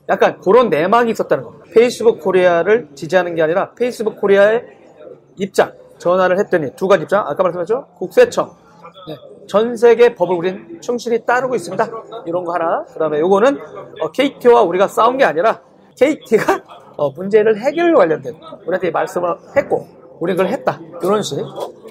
약간 0.09 0.41
그런 0.41 0.69
내막이 0.71 1.11
있었다는 1.11 1.45
겁니다. 1.45 1.67
페이스북 1.75 2.21
코리아를 2.21 2.89
지지하는 2.95 3.35
게 3.35 3.43
아니라 3.43 3.73
페이스북 3.75 4.21
코리아의 4.21 4.65
입장 5.37 5.73
전화를 5.99 6.39
했더니 6.39 6.75
두 6.77 6.89
가지 6.89 7.03
입장 7.05 7.27
아까 7.27 7.43
말씀하셨죠 7.43 7.87
국세청 7.99 8.47
네. 8.49 8.66
전 9.47 9.77
세계 9.77 10.15
법을 10.15 10.37
우린 10.37 10.81
충실히 10.81 11.25
따르고 11.25 11.55
있습니다. 11.55 11.89
이런 12.27 12.45
거 12.45 12.55
하나. 12.55 12.85
그 12.93 12.99
다음에 12.99 13.21
요거는 13.21 13.59
어, 14.01 14.11
KT와 14.13 14.63
우리가 14.63 14.89
싸운 14.89 15.19
게 15.19 15.25
아니라 15.25 15.61
KT가 15.99 16.63
문제를 17.15 17.59
해결 17.59 17.95
관련된 17.95 18.35
우리한테 18.67 18.91
말씀을 18.91 19.37
했고 19.57 19.87
우리 20.19 20.33
그걸 20.35 20.49
했다. 20.49 20.81
이런 21.03 21.23
식 21.23 21.39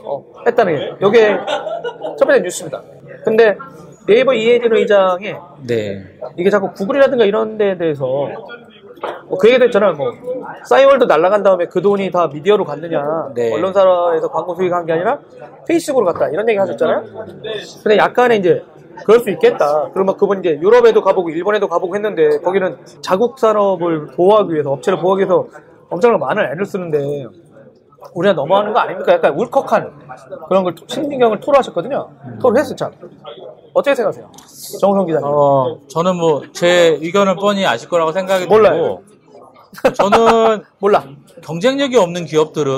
어, 0.03 0.25
했다는 0.45 0.75
게 0.75 0.95
요게 1.01 1.37
첫 2.17 2.25
번째 2.25 2.41
뉴스입니다. 2.41 2.81
근데 3.23 3.57
네이버 4.07 4.33
이혜진 4.33 4.73
의장이 4.73 5.33
네. 5.65 6.03
이게 6.37 6.49
자꾸 6.49 6.71
구글이라든가 6.73 7.25
이런 7.25 7.57
데에 7.57 7.77
대해서 7.77 8.27
뭐 9.27 9.37
그 9.37 9.49
얘기도 9.49 9.65
있잖아요. 9.65 9.93
뭐 9.93 10.11
싸이월드 10.65 11.03
날라간 11.05 11.43
다음에 11.43 11.65
그 11.65 11.81
돈이 11.81 12.11
다 12.11 12.27
미디어로 12.31 12.63
갔느냐. 12.65 13.29
네. 13.35 13.53
언론사에서 13.53 14.29
광고 14.29 14.55
수익한 14.55 14.85
게 14.85 14.93
아니라 14.93 15.19
페이스북으로 15.67 16.05
갔다. 16.13 16.29
이런 16.29 16.47
얘기 16.49 16.57
하셨잖아요. 16.57 17.03
근데 17.83 17.97
약간의 17.97 18.39
이제 18.39 18.63
그럴 19.05 19.19
수 19.19 19.29
있겠다. 19.29 19.89
그러면 19.93 20.15
그분 20.17 20.39
이제 20.39 20.57
유럽에도 20.61 21.01
가보고 21.01 21.29
일본에도 21.29 21.67
가보고 21.67 21.95
했는데 21.95 22.39
거기는 22.39 22.77
자국 23.01 23.37
산업을 23.39 24.07
보호하기 24.15 24.53
위해서 24.53 24.71
업체를 24.71 24.99
보호하기 24.99 25.21
위해서 25.21 25.47
엄청난 25.89 26.19
많은 26.19 26.43
애를 26.51 26.65
쓰는데 26.65 27.25
우리가 28.13 28.33
넘어가는 28.33 28.73
거 28.73 28.79
아닙니까? 28.79 29.13
약간 29.13 29.33
울컥한 29.37 30.07
그런 30.47 30.63
걸 30.63 30.75
신진경을 30.87 31.39
토로하셨거든요. 31.39 32.09
토를 32.41 32.59
했어 32.59 32.75
참. 32.75 32.91
어떻게 33.73 33.95
생각하세요? 33.95 34.29
정우성 34.79 35.05
기자님. 35.07 35.27
어, 35.27 35.77
저는 35.89 36.15
뭐 36.15 36.41
제 36.53 36.97
의견을 37.01 37.35
뻔히 37.35 37.65
아실 37.65 37.89
거라고 37.89 38.11
생각이 38.11 38.45
몰라요. 38.45 39.01
들고 39.83 39.93
저는 39.93 40.63
몰라. 40.79 41.03
경쟁력이 41.45 41.95
없는 41.95 42.25
기업들은 42.25 42.71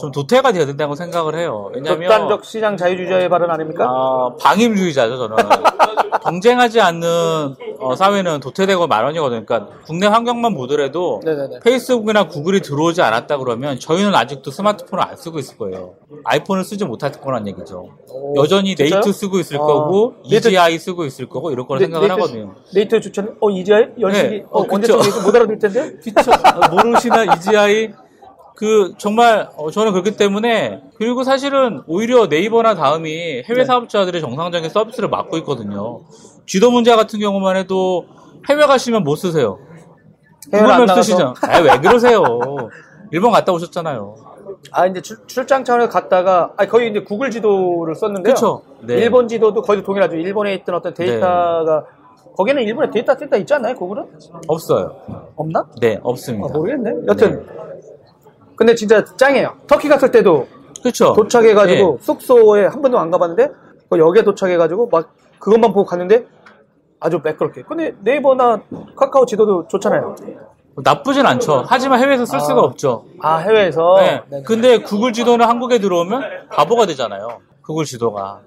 좀 0.00 0.10
도태가 0.10 0.50
돼야 0.50 0.66
된다고 0.66 0.96
생각을 0.96 1.38
해요. 1.38 1.70
왜냐하면 1.72 2.08
극단적 2.08 2.44
시장 2.44 2.76
자유주의자의 2.76 3.28
발언 3.28 3.48
아닙니까? 3.50 3.84
아, 3.88 4.30
방임주의자죠, 4.40 5.16
저는. 5.16 5.36
경쟁하지 6.24 6.80
않는 6.80 7.54
어, 7.78 7.94
사회는 7.94 8.40
도태되고 8.40 8.86
마련이거든요. 8.88 9.44
그러니까 9.46 9.72
국내 9.86 10.06
환경만 10.06 10.54
보더라도 10.54 11.20
네네네. 11.24 11.60
페이스북이나 11.60 12.26
구글이 12.26 12.60
들어오지 12.60 13.00
않았다 13.00 13.38
그러면 13.38 13.78
저희는 13.78 14.14
아직도 14.14 14.50
스마트폰을 14.50 15.02
안 15.02 15.16
쓰고 15.16 15.38
있을 15.38 15.56
거예요. 15.56 15.94
아이폰을 16.24 16.64
쓰지 16.64 16.84
못할 16.84 17.12
거라는 17.12 17.46
얘기죠. 17.48 17.88
오, 18.10 18.34
여전히 18.36 18.74
진짜요? 18.76 19.00
네이트 19.00 19.12
쓰고 19.12 19.38
있을 19.38 19.56
아, 19.56 19.60
거고 19.60 20.14
네이트- 20.28 20.48
ez-i 20.48 20.78
쓰고 20.78 21.04
있을 21.06 21.28
거고 21.28 21.52
이럴 21.52 21.66
거라 21.66 21.80
생각을 21.80 22.10
하거든요. 22.10 22.54
네이트 22.74 23.00
추천, 23.00 23.36
어, 23.40 23.48
ez-i? 23.48 23.84
열심히, 24.00 24.28
네. 24.40 24.44
어, 24.50 24.60
어, 24.60 24.66
언제. 24.68 24.88
좀 24.88 25.11
못 25.11 25.34
알아들을 25.34 25.58
텐데? 25.58 25.92
아, 26.44 26.68
모르시나 26.68 27.36
EGI 27.36 27.94
그 28.56 28.92
정말 28.98 29.48
어, 29.56 29.70
저는 29.70 29.92
그렇기 29.92 30.16
때문에 30.16 30.82
그리고 30.96 31.24
사실은 31.24 31.82
오히려 31.86 32.26
네이버나 32.26 32.74
다음이 32.74 33.42
해외 33.44 33.58
네. 33.60 33.64
사업자들의 33.64 34.20
정상적인 34.20 34.68
서비스를 34.70 35.08
맡고 35.08 35.38
있거든요. 35.38 36.00
쥐도 36.46 36.70
문제 36.70 36.94
같은 36.94 37.18
경우만 37.20 37.56
해도 37.56 38.06
해외 38.48 38.66
가시면 38.66 39.04
못 39.04 39.16
쓰세요. 39.16 39.58
나가서? 40.50 41.02
쓰시죠. 41.02 41.34
아, 41.42 41.58
왜 41.60 41.78
그러세요? 41.78 42.22
일본 43.12 43.30
갔다 43.30 43.52
오셨잖아요. 43.52 44.16
아, 44.72 44.86
이제 44.86 45.00
출, 45.00 45.16
출장 45.26 45.64
차원에서 45.64 45.90
갔다가, 45.90 46.52
아 46.56 46.66
거의 46.66 46.90
이제 46.90 47.00
구글 47.00 47.30
지도를 47.30 47.94
썼는데요. 47.94 48.34
그쵸. 48.34 48.62
네. 48.82 48.94
일본 48.94 49.28
지도도 49.28 49.62
거의 49.62 49.82
동일하죠. 49.82 50.16
일본에 50.16 50.54
있던 50.54 50.74
어떤 50.74 50.92
데이터가, 50.92 51.84
거기는 52.36 52.62
일본에 52.62 52.90
데이터 52.90 53.14
센터 53.14 53.36
있지 53.36 53.54
않나요, 53.54 53.74
구글은? 53.74 54.04
없어요. 54.48 54.96
없나? 55.36 55.64
네, 55.80 55.96
아, 55.96 56.00
없습니다. 56.02 56.52
모르겠네. 56.52 56.90
여튼. 57.08 57.46
근데 58.60 58.74
진짜 58.74 59.02
짱이에요. 59.16 59.54
터키 59.66 59.88
갔을 59.88 60.10
때도 60.10 60.46
그렇죠. 60.82 61.14
도착해가지고 61.14 62.00
숙소에 62.02 62.66
한 62.66 62.82
번도 62.82 62.98
안 62.98 63.10
가봤는데 63.10 63.48
그 63.88 63.98
역에 63.98 64.22
도착해가지고 64.22 64.90
막 64.92 65.14
그것만 65.38 65.72
보고 65.72 65.86
갔는데 65.86 66.26
아주 67.00 67.22
매끄럽게. 67.24 67.62
근데 67.62 67.94
네이버나 68.00 68.60
카카오 68.96 69.24
지도도 69.24 69.66
좋잖아요. 69.68 70.14
나쁘진 70.76 71.24
않죠. 71.24 71.64
하지만 71.66 72.00
해외에서 72.00 72.26
쓸 72.26 72.38
수가 72.38 72.60
없죠. 72.60 73.06
아 73.22 73.38
해외에서. 73.38 73.96
네. 73.98 74.22
네네. 74.28 74.42
근데 74.42 74.76
구글 74.76 75.14
지도는 75.14 75.46
한국에 75.46 75.78
들어오면 75.78 76.22
바보가 76.50 76.84
되잖아요. 76.84 77.38
구글 77.62 77.86
지도가. 77.86 78.40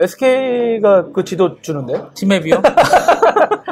SK가 0.00 1.12
그 1.14 1.22
지도 1.22 1.60
주는데. 1.62 1.94
티맵이요? 2.14 2.60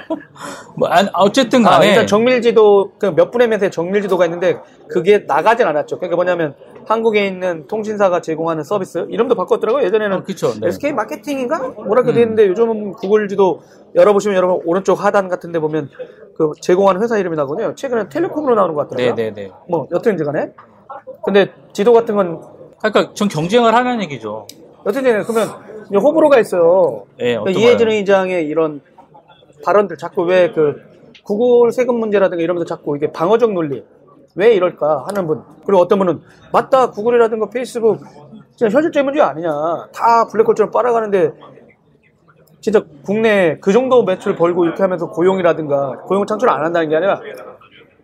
뭐, 0.89 0.97
안- 0.97 1.09
어쨌든 1.15 1.67
아, 1.67 1.71
간에. 1.71 1.89
일단 1.89 2.07
정밀지도 2.07 2.93
그 2.99 3.07
몇 3.15 3.31
분의 3.31 3.49
몇의 3.49 3.71
정밀지도가 3.71 4.25
있는데 4.27 4.59
그게 4.89 5.25
나가진 5.27 5.67
않았죠. 5.67 5.97
그러니까 5.99 6.17
뭐냐면 6.17 6.55
한국에 6.87 7.27
있는 7.27 7.67
통신사가 7.67 8.21
제공하는 8.21 8.65
서비스 8.65 9.07
이름도 9.11 9.35
바꿨더라고요. 9.35 9.85
예전에는 9.85 10.17
어, 10.19 10.23
그쵸, 10.23 10.53
네. 10.61 10.69
SK 10.69 10.93
마케팅인가 10.93 11.59
뭐라고 11.69 12.11
음. 12.11 12.15
돼 12.15 12.23
있는데 12.23 12.47
요즘은 12.49 12.93
구글 12.93 13.29
지도 13.29 13.61
열어보시면 13.95 14.37
여러분 14.37 14.61
오른쪽 14.65 15.05
하단 15.05 15.29
같은데 15.29 15.59
보면 15.59 15.89
그 16.37 16.53
제공하는 16.61 17.03
회사 17.03 17.19
이름이 17.19 17.37
나거든요. 17.37 17.75
최근에 17.75 18.09
텔레콤으로 18.09 18.55
나오는 18.55 18.75
것 18.75 18.89
같더라고요. 18.89 19.15
네네네. 19.15 19.51
뭐 19.69 19.87
여튼지 19.93 20.25
간에 20.25 20.53
근데 21.25 21.49
지도 21.73 21.93
같은 21.93 22.15
건 22.17 22.41
그러니까 22.81 23.13
전 23.15 23.29
경쟁을 23.29 23.75
하는 23.75 24.01
얘기죠. 24.03 24.47
여튼지 24.87 25.11
간에 25.11 25.25
그러면 25.25 25.49
호불호가 26.03 26.39
있어요. 26.39 27.05
예, 27.19 27.37
그러니까 27.37 27.61
이해진? 27.61 27.89
의장의 27.89 28.47
이런 28.47 28.81
발언들 29.65 29.97
자꾸 29.97 30.23
왜 30.25 30.53
그 30.53 30.81
구글 31.25 31.73
세금 31.73 31.97
문제라든가 31.97 32.43
이러면서 32.43 32.65
자꾸 32.65 32.97
이게 32.97 33.13
방어적 33.13 33.53
논리 33.53 33.85
왜 34.35 34.55
이럴까 34.55 35.05
하는 35.09 35.27
분. 35.27 35.43
그리고 35.67 35.83
어떤 35.83 35.99
분은 35.99 36.21
맞다 36.53 36.91
구글이라든가 36.91 37.51
페이스북. 37.51 37.99
진짜 38.57 38.71
현실적인 38.71 39.05
문제 39.05 39.21
아니냐. 39.21 39.51
다 39.93 40.27
블랙홀처럼 40.31 40.71
빨아가는데 40.71 41.33
진짜 42.61 42.83
국내 43.05 43.59
그 43.61 43.73
정도 43.73 44.05
매출 44.05 44.37
벌고 44.37 44.65
이렇게 44.65 44.83
하면서 44.83 45.09
고용이라든가 45.11 45.99
고용 46.07 46.27
창출 46.27 46.49
안 46.51 46.65
한다는 46.65 46.89
게 46.89 46.97
아니라 46.97 47.21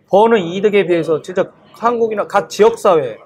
버는 0.09 0.39
이득에 0.39 0.85
비해서 0.85 1.21
진짜 1.21 1.51
한국이나 1.73 2.27
각 2.27 2.47
지역사회 2.49 3.17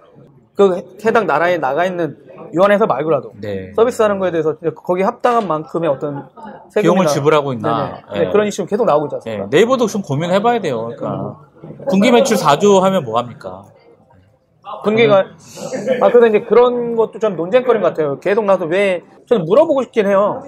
그 0.55 0.81
해당 1.05 1.27
나라에 1.27 1.57
나가 1.57 1.85
있는 1.85 2.17
유한회사 2.53 2.85
말고라도 2.85 3.31
네. 3.41 3.71
서비스하는 3.75 4.19
거에 4.19 4.31
대해서 4.31 4.55
거기에 4.57 5.03
합당한 5.05 5.47
만큼의 5.47 5.89
어떤 5.89 6.27
세금이나- 6.73 6.81
비용을 6.81 7.05
지불하고 7.07 7.53
있나. 7.53 8.01
네, 8.13 8.21
예. 8.25 8.29
그런 8.31 8.47
이슈 8.47 8.65
계속 8.65 8.85
나오고 8.85 9.05
있지 9.07 9.15
예, 9.15 9.17
않습니까? 9.31 9.49
네 9.49 9.59
이버도 9.61 9.87
좀 9.87 10.01
고민해봐야 10.01 10.59
돼요. 10.61 10.87
그러니까 10.95 11.37
분기 11.89 12.11
매출 12.11 12.37
4조 12.37 12.79
하면 12.81 13.03
뭐 13.03 13.17
합니까? 13.19 13.63
분기가 14.83 15.25
아 16.01 16.09
그래서 16.09 16.27
이제 16.27 16.41
그런 16.41 16.95
것도 16.95 17.17
좀 17.19 17.35
논쟁거리인 17.35 17.81
것 17.81 17.89
같아요. 17.89 18.19
계속 18.19 18.45
나서 18.45 18.65
왜 18.65 19.03
저는 19.27 19.45
물어보고 19.45 19.81
싶긴 19.83 20.05
해요. 20.07 20.43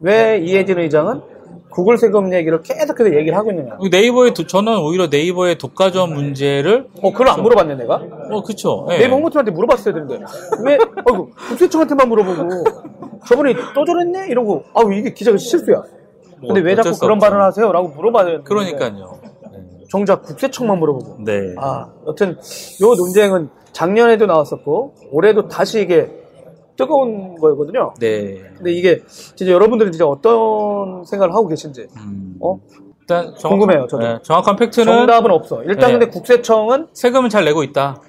왜 0.00 0.38
이해진 0.38 0.78
의장은 0.78 1.22
구글 1.70 1.96
세금 1.98 2.32
얘기를 2.32 2.60
계속해서 2.62 3.14
얘기를 3.14 3.36
하고 3.36 3.50
있느냐? 3.52 3.78
네이버의 3.90 4.34
도- 4.34 4.46
저는 4.46 4.78
오히려 4.78 5.06
네이버의 5.06 5.56
독과점 5.58 6.12
문제를 6.14 6.86
어 7.02 7.12
그걸 7.12 7.28
안 7.28 7.42
물어봤네 7.42 7.76
내가. 7.76 8.02
어 8.30 8.42
그쵸. 8.42 8.86
예. 8.90 8.98
네이버 8.98 9.14
홍보팀한테 9.16 9.50
물어봤어야 9.52 9.94
되는데 9.94 10.18
왜 10.64 10.74
어이구 11.04 11.30
국세청한테만 11.48 12.08
물어보고 12.08 12.64
저번에 13.28 13.54
또 13.74 13.84
저랬네 13.84 14.28
이러고 14.28 14.64
아우 14.74 14.92
이게 14.92 15.12
기자가 15.14 15.36
실수야. 15.38 15.82
뭐 16.40 16.54
근데 16.54 16.60
왜 16.60 16.74
자꾸 16.74 16.92
수 16.94 17.00
그런 17.00 17.16
없죠. 17.18 17.30
발언 17.30 17.44
하세요?라고 17.46 17.88
물어봐야 17.88 18.24
되는데 18.24 18.44
그러니까요. 18.44 19.18
정작 19.90 20.22
국세청만 20.22 20.78
물어보고. 20.78 21.24
네. 21.24 21.32
아, 21.58 21.88
여튼 22.06 22.30
요 22.82 22.94
논쟁은 22.94 23.48
작년에도 23.72 24.26
나왔었고 24.26 24.94
올해도 25.12 25.48
다시 25.48 25.80
이게 25.82 26.08
뜨거운 26.84 27.34
거거든요. 27.36 27.94
네. 27.98 28.42
근데 28.56 28.72
이게 28.72 29.02
진짜 29.06 29.52
여러분들은 29.52 29.92
진짜 29.92 30.06
어떤 30.06 31.04
생각을 31.04 31.34
하고 31.34 31.46
계신지 31.48 31.86
음. 31.96 32.36
어? 32.40 32.58
일단 33.00 33.34
정확- 33.36 33.58
궁금해요, 33.58 33.86
저도. 33.88 34.02
네, 34.06 34.18
정확한 34.22 34.56
팩트는 34.56 34.86
정답은 34.86 35.30
없어. 35.30 35.62
일단 35.64 35.92
네. 35.92 35.98
근데 35.98 36.06
국세청은 36.06 36.88
세금은 36.92 37.28
잘 37.28 37.44
내고 37.44 37.62
있다. 37.62 38.00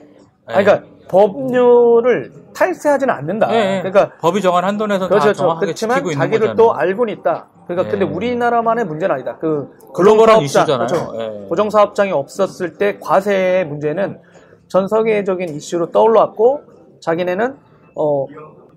네. 0.48 0.54
아니, 0.56 0.66
그러니까 0.66 0.88
법률을 1.10 2.32
탈세하지는 2.56 3.14
않는다. 3.14 3.48
네, 3.48 3.82
그러니까 3.82 4.16
법이 4.20 4.42
정한 4.42 4.64
한도에서 4.64 5.08
그렇죠, 5.08 5.20
다 5.20 5.24
그렇죠. 5.26 5.38
정확하게 5.40 5.66
그렇지만 5.68 5.96
지키고 5.98 6.12
있는 6.12 6.22
자기를 6.22 6.40
거잖아요. 6.40 6.56
또 6.58 6.74
알고는 6.74 7.14
있다. 7.16 7.48
그러니까 7.68 7.84
네. 7.92 7.98
근데 8.00 8.14
우리나라만의 8.14 8.86
문제는 8.86 9.16
아니다. 9.16 9.38
그 9.40 9.70
글로벌한 9.94 10.42
이슈잖아요. 10.42 10.88
그렇죠. 10.88 11.12
네. 11.18 11.46
고정사업장이 11.50 12.12
없었을 12.12 12.74
때 12.74 12.98
과세의 13.00 13.66
문제는 13.68 14.20
전 14.68 14.88
세계적인 14.88 15.50
이슈로 15.56 15.92
떠올랐고 15.92 16.62
자기네는 17.02 17.56
어, 17.96 18.26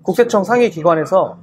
국세청 0.05 0.43
상위 0.43 0.69
기관에서 0.69 1.37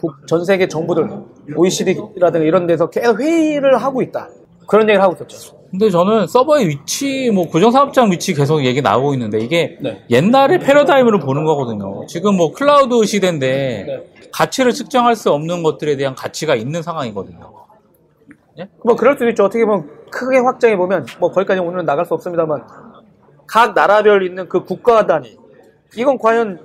국- 0.00 0.26
전 0.26 0.44
세계 0.44 0.66
정부들 0.68 1.08
OECD라든가 1.56 2.38
이런 2.46 2.66
데서 2.66 2.88
계속 2.88 3.20
회의를 3.20 3.76
하고 3.76 4.00
있다. 4.02 4.28
그런 4.66 4.84
얘기를 4.88 5.02
하고 5.02 5.14
있었죠. 5.14 5.58
근데 5.70 5.90
저는 5.90 6.26
서버의 6.26 6.68
위치, 6.68 7.30
뭐 7.30 7.48
고정사업장 7.48 8.10
위치 8.10 8.34
계속 8.34 8.64
얘기 8.64 8.80
나오고 8.82 9.14
있는데 9.14 9.38
이게 9.38 9.78
네. 9.80 10.02
옛날의 10.10 10.60
패러다임으로 10.60 11.18
보는 11.20 11.44
거거든요. 11.44 12.06
지금 12.06 12.36
뭐 12.36 12.52
클라우드 12.52 13.04
시대인데 13.04 13.84
네. 13.86 14.28
가치를 14.32 14.72
측정할 14.72 15.14
수 15.16 15.30
없는 15.32 15.62
것들에 15.62 15.96
대한 15.96 16.14
가치가 16.14 16.54
있는 16.54 16.82
상황이거든요. 16.82 17.52
뭐 18.84 18.94
그럴 18.96 19.14
수도 19.14 19.28
있죠. 19.30 19.44
어떻게 19.44 19.64
보면 19.64 19.88
크게 20.10 20.38
확장해 20.38 20.76
보면 20.76 21.06
뭐 21.18 21.30
거기까지 21.30 21.60
오늘은 21.60 21.84
나갈 21.84 22.04
수 22.04 22.14
없습니다만 22.14 22.62
각 23.46 23.74
나라별 23.74 24.24
있는 24.24 24.48
그 24.48 24.64
국가 24.64 25.06
단위 25.06 25.36
이건 25.96 26.18
과연 26.18 26.58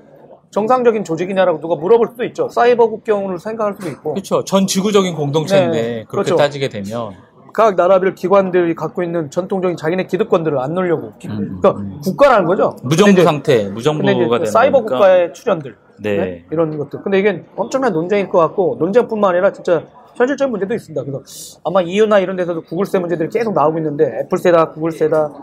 정상적인 0.60 1.04
조직이냐라고 1.04 1.60
누가 1.60 1.76
물어볼 1.76 2.08
수도 2.12 2.24
있죠. 2.24 2.48
사이버 2.48 2.88
국경을 2.88 3.40
생각할 3.40 3.74
수도 3.78 3.90
있고 3.90 4.14
그렇죠. 4.14 4.46
전 4.46 4.66
지구적인 4.66 5.14
공동체인데 5.14 5.82
네, 5.82 5.88
그렇게 6.08 6.30
그렇죠. 6.30 6.36
따지게 6.38 6.70
되면 6.70 7.12
각 7.54 7.76
나라별 7.76 8.16
기관들이 8.16 8.74
갖고 8.74 9.04
있는 9.04 9.30
전통적인 9.30 9.76
자기네 9.76 10.08
기득권들을 10.08 10.58
안 10.58 10.74
놓으려고 10.74 11.12
기- 11.20 11.28
음, 11.28 11.60
그러니까 11.62 11.72
음. 11.82 12.00
국가라는 12.02 12.46
거죠. 12.46 12.74
무정부 12.84 13.22
상태, 13.24 13.68
무정부가 13.68 14.12
이제 14.12 14.30
되는 14.30 14.46
사이버 14.46 14.78
거니까. 14.80 14.96
국가의 14.96 15.34
출현들 15.34 15.76
네. 16.00 16.18
네? 16.18 16.46
이런 16.52 16.78
것들. 16.78 17.02
근데 17.04 17.20
이게 17.20 17.44
엄청난 17.58 17.92
논쟁일 17.92 18.30
것 18.30 18.40
같고 18.40 18.78
논쟁뿐만 18.80 19.32
아니라 19.32 19.52
진짜 19.52 19.84
현실적인 20.16 20.52
문제도 20.52 20.74
있습니다. 20.74 21.04
그래서 21.04 21.60
아마 21.66 21.82
EU나 21.82 22.20
이런 22.20 22.38
데서도 22.38 22.62
구글세 22.62 23.00
문제들이 23.00 23.28
계속 23.30 23.54
나오고 23.54 23.78
있는데 23.80 24.06
애플세다, 24.24 24.70
구글세다. 24.72 25.34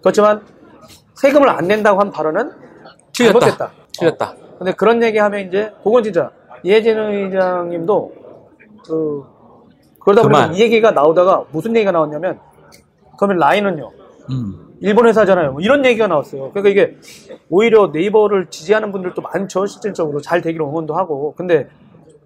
그렇지만 0.00 0.40
세금을 1.14 1.48
안 1.48 1.68
낸다고 1.68 2.00
한 2.00 2.10
발언은. 2.10 2.50
잘못됐다. 3.12 3.70
틀렸다. 3.98 4.30
어. 4.32 4.58
근데 4.58 4.72
그런 4.72 5.02
얘기하면 5.02 5.40
이제 5.48 5.72
그건 5.82 6.02
진짜 6.02 6.30
이해진 6.62 6.98
의장님도 6.98 8.12
그 8.86 9.24
그러다 10.00 10.22
보니까 10.22 10.42
그만. 10.42 10.54
이 10.54 10.60
얘기가 10.60 10.90
나오다가 10.90 11.44
무슨 11.50 11.74
얘기가 11.76 11.92
나왔냐면 11.92 12.38
그러면 13.18 13.38
라인은요 13.38 13.90
음. 14.30 14.70
일본 14.80 15.06
회사잖아요. 15.06 15.52
뭐 15.52 15.60
이런 15.60 15.84
얘기가 15.84 16.06
나왔어요. 16.06 16.50
그러니까 16.50 16.70
이게 16.70 16.96
오히려 17.50 17.90
네이버를 17.92 18.46
지지하는 18.48 18.92
분들도 18.92 19.20
많죠. 19.20 19.66
실질적으로 19.66 20.20
잘 20.20 20.40
되기를 20.40 20.64
응원도 20.64 20.94
하고. 20.94 21.34
근데 21.36 21.68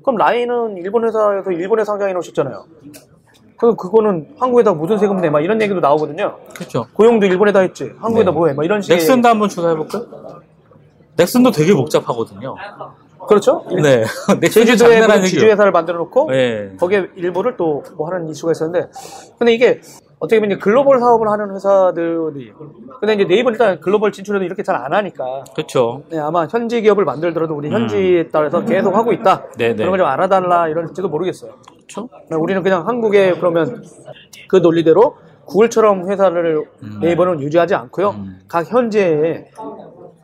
그럼 0.03 0.17
라인은 0.19 0.77
일본 0.77 1.05
회사에서 1.05 1.51
일본에 1.51 1.85
상장해 1.85 2.13
놓으셨잖아요. 2.13 2.65
그럼 3.57 3.77
그거는 3.77 4.35
한국에다 4.39 4.73
무슨 4.75 4.99
세금 4.99 5.21
내? 5.21 5.31
막 5.31 5.41
이런 5.41 5.61
얘기도 5.63 5.81
나오거든요. 5.81 6.37
그렇죠. 6.55 6.87
고용도 6.93 7.27
일본에다 7.27 7.61
했지. 7.61 7.91
한국에다 7.99 8.31
네. 8.31 8.37
뭐 8.37 8.49
해? 8.49 8.53
막 8.55 8.65
이런 8.65 8.83
식의 8.83 8.99
넥슨도 8.99 9.29
한번 9.29 9.49
조사해볼까요? 9.49 10.34
넥슨도 11.17 11.51
되게 11.51 11.73
복잡하거든요. 11.75 12.55
그렇죠? 13.29 13.65
네. 13.83 14.05
넥슨이 14.41 14.67
제주도에 14.67 15.01
아니죠. 15.01 15.27
지주회사를 15.29 15.73
만들어 15.73 15.99
놓고 15.99 16.31
네. 16.31 16.73
거기에 16.79 17.09
일부를 17.17 17.57
또 17.57 17.83
뭐 17.97 18.09
하는 18.11 18.29
이슈가 18.29 18.53
있었는데 18.53 18.89
근데 19.39 19.55
이게 19.55 19.81
어떻게 20.19 20.41
보면 20.41 20.59
글로벌 20.59 21.01
사업을 21.01 21.29
하는 21.29 21.55
회사들이 21.55 22.53
근데 23.01 23.15
이제 23.15 23.25
네이버 23.27 23.51
일단 23.51 23.81
글로벌 23.81 24.13
진출해도 24.13 24.45
이렇게 24.45 24.63
잘 24.63 24.75
안 24.77 24.93
하니까 24.93 25.45
그렇죠. 25.55 26.03
네, 26.11 26.19
아마 26.19 26.47
현지 26.47 26.83
기업을 26.83 27.05
만들더라도 27.05 27.55
우리 27.55 27.69
음. 27.69 27.73
현지에 27.75 28.29
따라서 28.29 28.65
계속 28.65 28.95
하고 28.95 29.13
있다. 29.13 29.45
네네. 29.57 29.77
그런 29.77 29.91
걸 29.91 29.99
좀 29.99 30.07
알아달라 30.07 30.69
이럴지도 30.69 31.09
모르겠어요. 31.09 31.53
그렇죠. 31.77 32.09
네, 32.31 32.37
우리는 32.37 32.63
그냥 32.63 32.87
한국에 32.87 33.35
그러면 33.35 33.83
그 34.49 34.57
논리대로 34.57 35.17
구글처럼 35.47 36.11
회사를 36.11 36.65
음. 36.83 36.99
네이버는 37.03 37.41
유지하지 37.41 37.75
않고요. 37.75 38.11
음. 38.11 38.41
각 38.49 38.71
현지에 38.71 39.51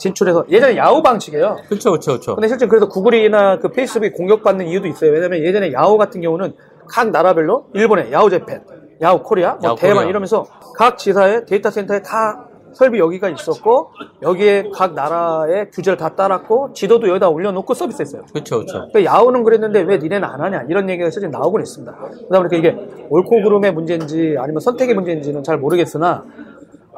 진출해서 0.00 0.46
예전에 0.48 0.76
야후 0.76 1.02
방식이에요. 1.02 1.58
그렇죠. 1.68 1.90
그렇죠. 1.90 2.12
그렇죠. 2.12 2.34
근데 2.34 2.48
실제 2.48 2.66
그래서 2.66 2.88
구글이나 2.88 3.58
그 3.58 3.68
페이스북이 3.68 4.12
공격받는 4.14 4.66
이유도 4.66 4.88
있어요. 4.88 5.12
왜냐면 5.12 5.40
예전에 5.40 5.72
야후 5.72 5.98
같은 5.98 6.20
경우는 6.22 6.54
각 6.88 7.10
나라별로 7.10 7.66
일본에 7.74 8.10
야후 8.10 8.30
재팬, 8.30 8.62
야후 9.02 9.22
코리아, 9.22 9.52
뭐 9.56 9.70
야후 9.70 9.76
대만 9.78 9.96
코리아. 9.98 10.08
이러면서 10.08 10.46
각 10.76 10.96
지사의 10.96 11.44
데이터 11.46 11.70
센터에 11.70 12.00
다 12.02 12.46
설비 12.72 12.98
여기가 12.98 13.28
있었고 13.28 13.90
여기에 14.22 14.70
각 14.72 14.94
나라의 14.94 15.70
규제를 15.70 15.96
다 15.96 16.14
따랐고 16.14 16.72
지도도 16.72 17.08
여기다 17.08 17.28
올려놓고 17.28 17.74
서비스했어요. 17.74 18.22
그렇죠. 18.32 18.60
그렇죠. 18.60 18.88
그러니까 18.92 19.04
야후는 19.04 19.42
그랬는데 19.44 19.82
왜 19.82 19.98
니네는 19.98 20.24
안 20.26 20.40
하냐 20.40 20.64
이런 20.68 20.88
얘기가 20.88 21.10
실제 21.10 21.28
나오곤 21.28 21.60
있습니다. 21.62 21.92
보니까 22.30 22.56
이게 22.56 22.76
옳고 23.10 23.42
그름의 23.42 23.72
문제인지 23.72 24.36
아니면 24.38 24.60
선택의 24.60 24.94
문제인지는 24.94 25.42
잘 25.42 25.58
모르겠으나 25.58 26.24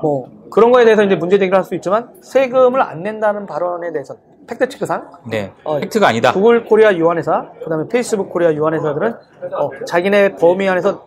뭐 0.02 0.28
그런 0.50 0.70
거에 0.72 0.84
대해서 0.84 1.02
이제 1.04 1.14
문제 1.14 1.38
제기를 1.38 1.56
할 1.56 1.64
수 1.64 1.74
있지만 1.76 2.10
세금을 2.20 2.82
안 2.82 3.02
낸다는 3.02 3.46
발언에 3.46 3.92
대해서 3.92 4.16
팩트 4.48 4.68
체크상 4.68 5.08
네. 5.30 5.52
어, 5.64 5.78
팩트가 5.78 6.08
아니다. 6.08 6.32
구글 6.32 6.64
코리아 6.64 6.92
유한회사, 6.94 7.52
그다음에 7.62 7.84
페이스북 7.88 8.28
코리아 8.30 8.52
유한회사들은 8.52 9.14
어, 9.54 9.70
자기네 9.86 10.34
범위 10.36 10.68
안에서 10.68 11.06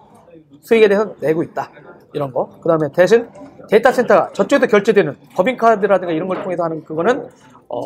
수익에 0.61 0.87
대해서 0.87 1.13
내고 1.19 1.43
있다. 1.43 1.69
이런 2.13 2.31
거. 2.31 2.49
그다음에 2.61 2.87
대신 2.93 3.27
데이터 3.69 3.91
센터가 3.91 4.29
저쪽에서 4.31 4.67
결제되는 4.67 5.17
법인카드라든가 5.35 6.13
이런 6.13 6.27
걸 6.29 6.41
통해서 6.41 6.63
하는 6.63 6.83
그거는 6.85 7.27
어, 7.67 7.81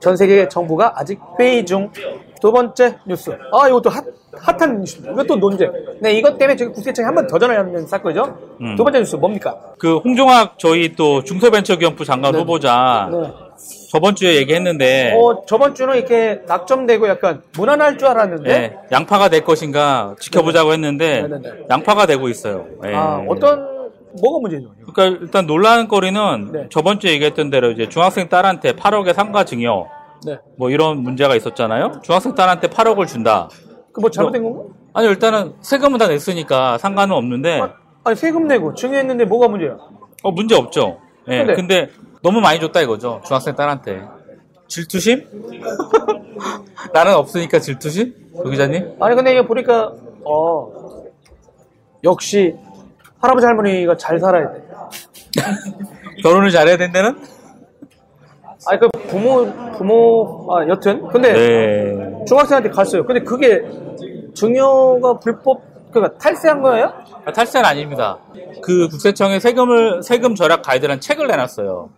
전 0.00 0.16
세계 0.16 0.48
정부가 0.48 0.94
아직 0.96 1.20
회의 1.38 1.66
중 1.66 1.90
두 2.40 2.52
번째 2.52 2.96
뉴스. 3.06 3.30
아, 3.52 3.68
이것도 3.68 3.90
핫, 3.90 4.04
핫한 4.38 4.80
뉴스입니다. 4.80 5.12
이것도 5.12 5.36
논쟁. 5.36 5.72
네, 6.00 6.12
이것 6.12 6.36
때문에 6.38 6.56
저기 6.56 6.72
국세청이 6.72 7.04
한번 7.04 7.26
더 7.26 7.38
전화하는 7.38 7.86
사건이죠. 7.86 8.56
음. 8.60 8.76
두 8.76 8.84
번째 8.84 9.00
뉴스 9.00 9.16
뭡니까? 9.16 9.56
그 9.78 9.98
홍종학 9.98 10.58
저희 10.58 10.94
또 10.94 11.22
중소벤처기업부 11.24 12.04
장관 12.04 12.32
네. 12.32 12.38
후보자 12.38 13.08
네. 13.10 13.32
저번 13.90 14.14
주에 14.14 14.36
얘기했는데 14.36 15.14
어, 15.16 15.44
저번 15.46 15.74
주는 15.74 15.94
이렇게 15.96 16.42
낙점되고 16.46 17.08
약간 17.08 17.42
무난할 17.56 17.96
줄 17.98 18.08
알았는데. 18.08 18.50
예, 18.50 18.76
양파가 18.92 19.28
될 19.30 19.44
것인가 19.44 20.14
지켜보자고 20.20 20.72
했는데 20.72 21.22
네, 21.22 21.28
네, 21.28 21.38
네. 21.42 21.50
양파가 21.70 22.06
되고 22.06 22.28
있어요. 22.28 22.66
예. 22.84 22.94
아, 22.94 23.24
어떤, 23.26 23.76
뭐가 24.20 24.40
문제죠? 24.40 24.70
그러니까 24.92 25.18
일단 25.22 25.46
논란거리는 25.46 26.52
네. 26.52 26.66
저번 26.70 27.00
주에 27.00 27.12
얘기했던 27.12 27.50
대로 27.50 27.70
이제 27.70 27.88
중학생 27.88 28.28
딸한테 28.28 28.72
8억의 28.72 29.14
상가 29.14 29.44
증여 29.44 29.86
네. 30.24 30.38
뭐 30.56 30.70
이런 30.70 30.98
문제가 31.02 31.34
있었잖아요. 31.36 32.00
중학생 32.02 32.34
딸한테 32.34 32.68
8억을 32.68 33.06
준다. 33.06 33.48
그 33.92 34.00
뭐 34.00 34.10
잘못된 34.10 34.42
건가? 34.42 34.62
아니 34.92 35.08
일단은 35.08 35.54
세금은 35.60 35.98
다 35.98 36.06
냈으니까 36.08 36.78
상관은 36.78 37.14
없는데 37.14 37.60
아, 37.60 37.72
아니, 38.04 38.16
세금 38.16 38.46
내고 38.46 38.74
증여했는데 38.74 39.24
뭐가 39.24 39.48
문제야? 39.48 39.76
어 40.22 40.30
문제 40.32 40.54
없죠. 40.54 40.98
예. 41.28 41.38
근데- 41.38 41.54
근데 41.54 41.90
너무 42.22 42.40
많이 42.40 42.60
줬다 42.60 42.80
이거죠. 42.82 43.20
중학생 43.26 43.54
딸한테 43.54 44.02
질투심? 44.68 45.24
나는 46.92 47.14
없으니까 47.14 47.58
질투심? 47.60 48.14
조 48.36 48.42
기자님? 48.50 48.96
아니, 49.00 49.14
근데 49.16 49.30
이게 49.32 49.46
보니까, 49.46 49.92
어, 50.24 51.04
역시, 52.04 52.54
할아버지 53.20 53.46
할머니가 53.46 53.96
잘 53.96 54.18
살아야 54.18 54.52
돼. 54.52 54.62
결혼을 56.22 56.50
잘해야 56.50 56.76
된다는? 56.76 57.16
아니, 58.66 58.80
그 58.80 58.88
부모, 59.08 59.46
부모, 59.76 60.48
아, 60.52 60.66
여튼. 60.68 61.06
근데, 61.08 61.32
네. 61.32 62.24
중학생한테 62.26 62.70
갔어요. 62.70 63.04
근데 63.04 63.20
그게 63.22 63.62
증여가 64.34 65.18
불법, 65.18 65.62
그러니까 65.90 66.18
탈세한 66.18 66.62
거예요? 66.62 66.92
아, 67.24 67.32
탈세는 67.32 67.64
아닙니다. 67.68 68.18
그 68.62 68.88
국세청에 68.88 69.38
세금을 69.40 70.02
세금 70.02 70.34
절약 70.34 70.62
가이드라는 70.62 71.00
책을 71.00 71.26
내놨어요. 71.26 71.90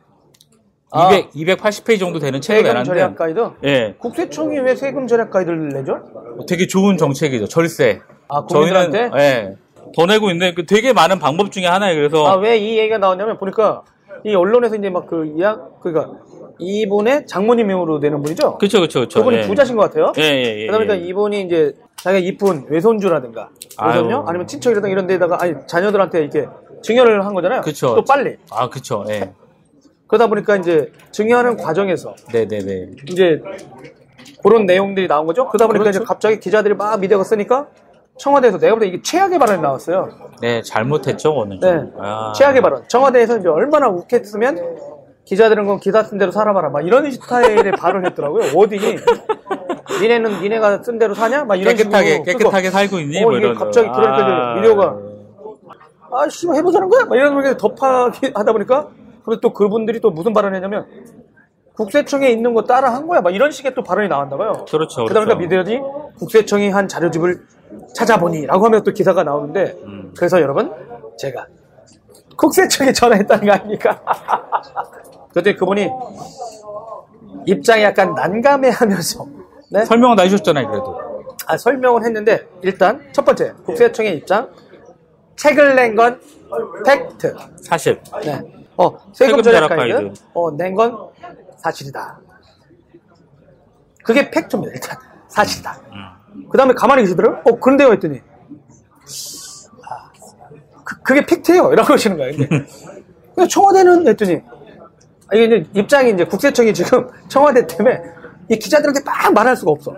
아. 0.91 1.11
200 1.13 1.33
280페이지 1.59 1.99
정도 2.01 2.19
되는 2.19 2.41
책을 2.41 2.63
세금 2.65 2.85
절약 2.85 3.13
내놨는데 3.15 3.17
가이드? 3.17 3.51
예. 3.65 3.95
국세청이 3.99 4.59
왜 4.61 4.75
세금 4.75 5.07
절약 5.07 5.31
가이드를 5.31 5.69
내죠? 5.69 5.99
되게 6.49 6.67
좋은 6.67 6.97
정책이죠. 6.97 7.47
절세. 7.47 8.01
아, 8.29 8.43
국민들한테? 8.45 9.11
예. 9.19 9.55
더 9.97 10.07
내고 10.07 10.31
있는데 10.31 10.55
그 10.55 10.65
되게 10.67 10.93
많은 10.93 11.19
방법 11.19 11.51
중에 11.53 11.67
하나예요. 11.67 11.97
그래서 11.97 12.27
아, 12.27 12.37
왜 12.37 12.59
이 12.59 12.79
얘기가 12.79 12.99
나왔냐면 12.99 13.39
보니까 13.39 13.83
이 14.25 14.35
언론에서 14.35 14.77
이제 14.77 14.89
막 14.91 15.07
그 15.07 15.27
이약, 15.37 15.81
그러니까 15.81 16.13
이분의 16.59 17.27
장모님으로 17.27 18.01
되는 18.01 18.23
분이죠? 18.23 18.59
그쵸 18.59 18.81
그쵸 18.81 19.01
그쵸. 19.01 19.21
그분이 19.21 19.37
예. 19.39 19.41
부자신 19.43 19.77
것 19.77 19.83
같아요. 19.83 20.13
예, 20.19 20.23
예, 20.23 20.61
예. 20.63 20.67
그러다 20.67 20.79
보니까 20.79 20.97
예. 20.97 21.09
이분이 21.09 21.43
이제 21.43 21.73
자기가 21.97 22.19
이쁜 22.27 22.67
외손주라든가 22.69 23.51
외손녀. 23.85 24.25
아니면 24.27 24.47
친척이라든가 24.47 24.89
이런 24.93 25.07
데다가 25.07 25.39
아니 25.41 25.55
자녀들한테 25.67 26.21
이렇게 26.21 26.47
증여를 26.83 27.25
한 27.25 27.35
거잖아요. 27.35 27.61
그쵸. 27.63 27.95
또 27.95 28.05
빨리. 28.05 28.37
아 28.51 28.69
그쵸. 28.69 29.05
예. 29.09 29.33
그러다 30.07 30.27
보니까 30.27 30.57
이제 30.57 30.91
증여하는 31.13 31.57
과정에서 31.57 32.15
네네네. 32.33 32.91
이제 33.09 33.41
그런 34.43 34.67
내용들이 34.67 35.07
나온 35.09 35.27
거죠. 35.27 35.47
그러다 35.49 35.67
보니까 35.67 35.85
그렇죠. 35.85 35.99
이제 35.99 36.05
갑자기 36.07 36.41
기자들이 36.41 36.75
막 36.75 36.99
미디어가 36.99 37.25
쓰니까 37.25 37.67
청와대에서 38.19 38.59
내가 38.59 38.75
볼때 38.75 38.87
이게 38.89 39.01
최악의 39.03 39.39
발언이 39.39 39.61
나왔어요. 39.63 40.09
네 40.41 40.63
잘못했죠 40.63 41.33
오늘. 41.35 41.61
네. 41.61 41.83
아. 42.01 42.33
최악의 42.37 42.63
발언. 42.63 42.83
청와대에서 42.89 43.39
이제 43.39 43.49
얼마나 43.49 43.89
욱했으면 43.89 44.59
기자들은 45.29 45.67
건 45.67 45.79
기사 45.79 46.03
쓴 46.03 46.17
대로 46.17 46.33
살아봐라. 46.33 46.71
막 46.71 46.87
이런 46.87 47.11
스타일의 47.11 47.73
발언을 47.73 48.09
했더라고요. 48.11 48.57
워딩이. 48.57 48.97
니네는 50.01 50.41
니네가 50.41 50.83
쓴 50.83 50.99
대로 50.99 51.15
사냐? 51.15 51.45
막 51.45 51.57
이런 51.57 51.77
깨끗하게 51.77 52.11
식으로. 52.13 52.25
깨끗하게 52.25 52.71
살고 52.71 52.99
있니? 53.01 53.19
어, 53.19 53.23
뭐 53.29 53.37
이게. 53.37 53.53
갑자기 53.53 53.89
그러니까 53.91 54.53
아. 54.53 54.55
미디어가 54.55 54.97
아, 56.11 56.29
씨, 56.31 56.49
해보자는 56.49 56.89
거야? 56.89 57.05
막 57.05 57.17
이런 57.17 57.43
게 57.43 57.55
덮하게 57.59 58.33
하다 58.35 58.53
보니까, 58.53 58.89
그리고 59.23 59.41
또 59.43 59.53
그분들이 59.53 60.01
또 60.01 60.11
무슨 60.11 60.33
발언을 60.33 60.57
했냐면, 60.57 60.87
국세청에 61.75 62.31
있는 62.31 62.55
거 62.55 62.65
따라 62.65 62.95
한 62.95 63.07
거야. 63.07 63.21
막 63.21 63.35
이런 63.35 63.51
식의 63.51 63.75
또 63.75 63.83
발언이 63.83 64.09
나왔나 64.09 64.39
봐요. 64.39 64.65
그렇죠. 64.67 65.05
그러다 65.05 65.21
보니까 65.21 65.37
그렇죠. 65.37 65.37
미디어들이 65.37 65.81
국세청이 66.19 66.71
한 66.71 66.89
자료집을 66.89 67.43
찾아보니, 67.95 68.47
라고 68.47 68.65
하면 68.65 68.83
또 68.83 68.93
기사가 68.93 69.23
나오는데, 69.25 69.77
음. 69.85 70.15
그래서 70.17 70.41
여러분, 70.41 70.73
제가 71.19 71.47
국세청에 72.39 72.91
전화했다는 72.95 73.47
거 73.47 73.53
아닙니까? 73.53 74.01
그때 75.39 75.55
그분이 75.55 75.89
입장이 77.47 77.85
약간 77.85 78.13
난감해 78.13 78.71
하면서, 78.71 79.25
네? 79.71 79.85
설명은 79.85 80.17
다 80.17 80.25
해주셨잖아요 80.25 80.67
그래도. 80.69 80.99
아, 81.47 81.57
설명을 81.57 82.05
했는데 82.05 82.45
일단 82.63 83.01
첫 83.13 83.25
번째 83.25 83.53
국세청의 83.65 84.17
입장 84.17 84.51
책을 85.37 85.77
낸 85.77 85.95
건 85.95 86.21
팩트. 86.85 87.37
사실. 87.63 88.01
네. 88.25 88.43
어, 88.77 88.91
세금 89.13 89.41
절약 89.43 89.69
가이드. 89.69 90.13
어, 90.35 90.51
낸 90.51 90.75
건 90.75 91.09
사실이다. 91.59 92.19
그게 94.03 94.29
팩트입니다. 94.29 94.73
일단 94.75 94.99
사실이다. 95.29 95.81
그 96.51 96.59
다음에 96.59 96.75
가만히 96.75 97.03
계시더라고요. 97.03 97.43
어, 97.45 97.59
그런데요 97.61 97.93
했더니 97.93 98.21
아, 99.89 100.11
그, 100.85 101.01
그게 101.03 101.25
팩트예요. 101.25 101.73
이라고 101.73 101.93
하시는 101.93 102.17
거예요. 102.17 102.37
근데, 102.37 103.47
청와대는 103.49 104.09
했더니 104.09 104.43
아, 104.49 104.58
이게 105.33 105.45
이제 105.45 105.65
입장이 105.75 106.11
이제 106.13 106.25
국세청이 106.25 106.73
지금 106.75 107.09
청와대 107.29 107.67
때문에 107.67 108.01
이 108.49 108.59
기자들한테 108.59 109.03
막 109.05 109.33
말할 109.33 109.57
수가 109.57 109.73
없어. 109.73 109.95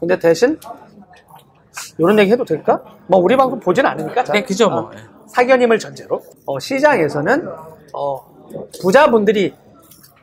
근데 0.00 0.18
대신 0.18 0.58
이런 1.98 2.18
얘기 2.18 2.32
해도 2.32 2.44
될까? 2.44 2.82
뭐 3.06 3.20
우리 3.20 3.36
방송 3.36 3.60
보진 3.60 3.84
않으니까. 3.86 4.24
자, 4.24 4.32
네, 4.32 4.42
그죠, 4.42 4.70
뭐. 4.70 4.80
어, 4.80 4.90
사견임을 5.26 5.78
전제로 5.78 6.22
어, 6.46 6.58
시장에서는 6.58 7.48
어, 7.92 8.20
부자분들이 8.80 9.54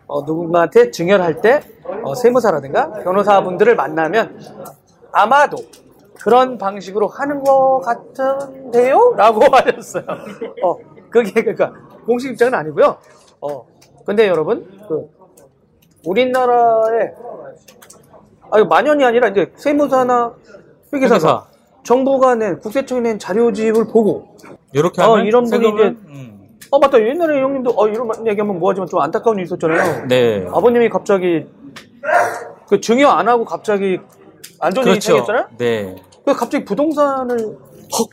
어, 0.08 0.22
누군가한테 0.24 0.92
증여를 0.92 1.24
할때 1.24 1.62
어, 2.04 2.16
세무사라든가 2.16 2.92
변호사분들을 3.04 3.76
만나면 3.76 4.40
아마도 5.12 5.58
그런 6.22 6.58
방식으로 6.58 7.08
하는 7.08 7.44
것 7.44 7.82
같은데요? 7.82 9.16
라고 9.18 9.42
하셨어요. 9.56 10.04
어, 10.64 10.78
그게 11.10 11.32
그러니까 11.42 11.74
공식 12.06 12.32
입장은 12.32 12.54
아니고요. 12.54 12.98
어, 13.42 13.66
근데 14.06 14.28
여러분 14.28 14.66
그 14.88 15.10
우리나라에 16.06 17.12
아니 18.52 18.66
만연이 18.66 19.04
아니라 19.06 19.30
이제 19.30 19.52
세무사나 19.56 20.34
회계사가 20.94 21.16
회계사. 21.16 21.46
정부가 21.84 22.36
낸 22.36 22.60
국세청이 22.60 23.02
낸 23.02 23.20
자료집을 23.20 23.88
보고 23.88 24.36
이렇게 24.74 25.02
어, 25.02 25.14
하면 25.14 25.26
이런 25.26 25.44
분이 25.46 25.64
세금은, 25.66 25.92
이제- 25.92 26.00
음. 26.10 26.48
어 26.72 26.80
맞다 26.80 27.00
옛날에 27.02 27.42
형님도 27.42 27.74
어 27.76 27.88
이런 27.88 28.10
얘기하면 28.28 28.60
뭐하지만 28.60 28.88
좀 28.88 29.00
안타까운 29.02 29.38
일이 29.38 29.46
있었잖아요. 29.46 30.08
네. 30.08 30.46
아버님이 30.52 30.90
갑자기 30.90 31.46
그 32.68 32.80
증여 32.80 33.08
안 33.10 33.28
하고 33.28 33.44
갑자기 33.46 34.00
안 34.60 34.74
좋은 34.74 34.86
일이 34.88 34.94
그렇죠. 35.00 35.08
생겼잖아요. 35.14 35.46
네. 35.58 35.96
그 36.26 36.34
갑자기 36.34 36.64
부동산을 36.64 37.38
헉, 37.40 38.10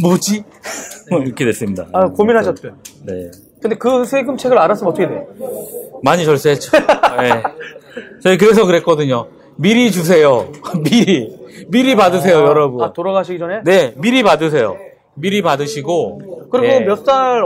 뭐지? 0.00 0.44
뭐 1.10 1.20
이렇게 1.20 1.44
됐습니다. 1.46 1.86
아, 1.92 2.06
고민하셨대. 2.08 2.70
네. 3.04 3.30
근데 3.60 3.76
그 3.76 4.04
세금책을 4.04 4.56
알았으면 4.58 4.92
어떻게 4.92 5.08
돼? 5.08 5.26
많이 6.02 6.24
절세했죠. 6.24 6.70
네. 7.20 7.42
저희 8.22 8.38
그래서 8.38 8.64
그랬거든요. 8.66 9.26
미리 9.56 9.90
주세요. 9.90 10.48
미리. 10.84 11.36
미리 11.68 11.96
받으세요, 11.96 12.36
여러분. 12.38 12.82
아 12.84 12.92
돌아가시기 12.92 13.38
전에? 13.38 13.62
네, 13.64 13.92
미리 13.96 14.22
받으세요. 14.22 14.76
미리 15.14 15.42
받으시고. 15.42 16.48
그리고 16.50 16.66
네. 16.66 16.80
몇살 16.80 17.42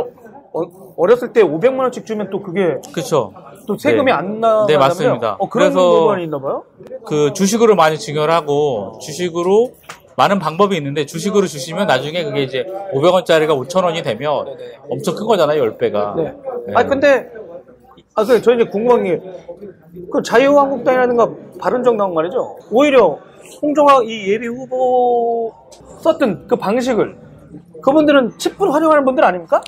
어 0.54 1.06
렸을 1.06 1.32
때 1.32 1.42
500만 1.42 1.78
원씩 1.80 2.04
주면 2.04 2.28
또 2.30 2.42
그게 2.42 2.76
그쵸. 2.92 3.32
또 3.66 3.78
세금이 3.78 4.06
네. 4.06 4.12
안 4.12 4.40
나가요. 4.40 4.66
네, 4.66 4.76
맞습니다. 4.76 5.36
어, 5.38 5.48
그런 5.48 5.72
그래서- 5.72 6.18
있나 6.18 6.38
봐요. 6.38 6.64
그 7.06 7.32
주식으로 7.32 7.74
많이 7.74 7.96
증여를 7.98 8.32
하고, 8.34 8.98
주식으로 9.00 9.72
많은 10.16 10.38
방법이 10.38 10.76
있는데, 10.76 11.06
주식으로 11.06 11.46
주시면 11.46 11.86
나중에 11.86 12.24
그게 12.24 12.42
이제 12.42 12.64
500원짜리가 12.92 13.48
5,000원이 13.68 14.02
되면 14.04 14.46
엄청 14.88 15.14
큰 15.14 15.26
거잖아요, 15.26 15.62
10배가. 15.64 16.16
네. 16.16 16.34
아 16.74 16.84
근데 16.84 17.30
아 18.14 18.24
그 18.24 18.40
저 18.42 18.54
이제 18.54 18.64
궁금한 18.64 19.04
게 19.04 19.18
그 20.10 20.22
자유한국당이라든가 20.22 21.28
바른정당 21.60 22.14
말이죠. 22.14 22.56
오히려 22.70 23.18
홍종학 23.60 24.06
이 24.08 24.32
예비 24.32 24.46
후보 24.46 25.52
썼던 26.00 26.46
그 26.48 26.56
방식을 26.56 27.16
그분들은 27.82 28.30
10분 28.38 28.70
활용하는 28.70 29.04
분들 29.04 29.22
아닙니까? 29.24 29.60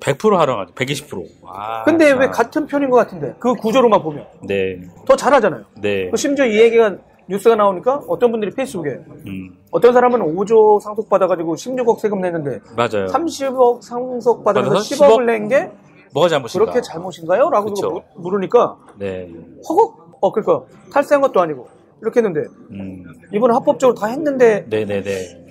100% 0.00 0.36
활용하죠. 0.36 0.72
120%. 0.74 1.24
아, 1.46 1.82
근데 1.84 2.12
왜 2.12 2.26
참. 2.26 2.30
같은 2.30 2.66
편인 2.66 2.88
것 2.88 2.96
같은데 2.96 3.34
그 3.38 3.52
구조로만 3.54 4.02
보면 4.02 4.24
네. 4.46 4.80
더 5.06 5.16
잘하잖아요. 5.16 5.64
네. 5.80 6.08
그 6.10 6.16
심지어 6.16 6.46
이 6.46 6.58
얘기가 6.60 6.96
뉴스가 7.28 7.56
나오니까 7.56 8.02
어떤 8.08 8.30
분들이 8.30 8.50
페이스북에 8.52 8.90
음, 9.26 9.56
어떤 9.70 9.92
사람은 9.92 10.20
5조 10.20 10.80
상속 10.80 11.08
받아가지고 11.10 11.54
16억 11.56 11.98
세금 12.00 12.20
냈는데 12.20 12.60
맞아요. 12.76 13.06
30억 13.06 13.82
상속 13.82 14.44
받아서 14.44 14.68
받아서 14.70 14.94
10억을 14.94 15.24
낸 15.24 15.48
게 15.48 15.70
뭐가 16.14 16.28
잘못인가? 16.30 16.64
그렇게 16.64 16.80
잘못인가요? 16.80 17.50
라고 17.50 17.66
그쵸. 17.66 17.90
물- 17.90 18.02
물으니까 18.16 18.76
네. 18.98 19.28
허걱? 19.68 20.18
어, 20.20 20.32
그러니까 20.32 20.64
탈세한 20.92 21.20
것도 21.20 21.40
아니고 21.40 21.68
이렇게 22.00 22.20
했는데 22.20 22.40
음. 22.70 23.04
이번에 23.32 23.52
합법적으로 23.52 23.94
다 23.94 24.06
했는데 24.06 24.64
네네네. 24.70 25.46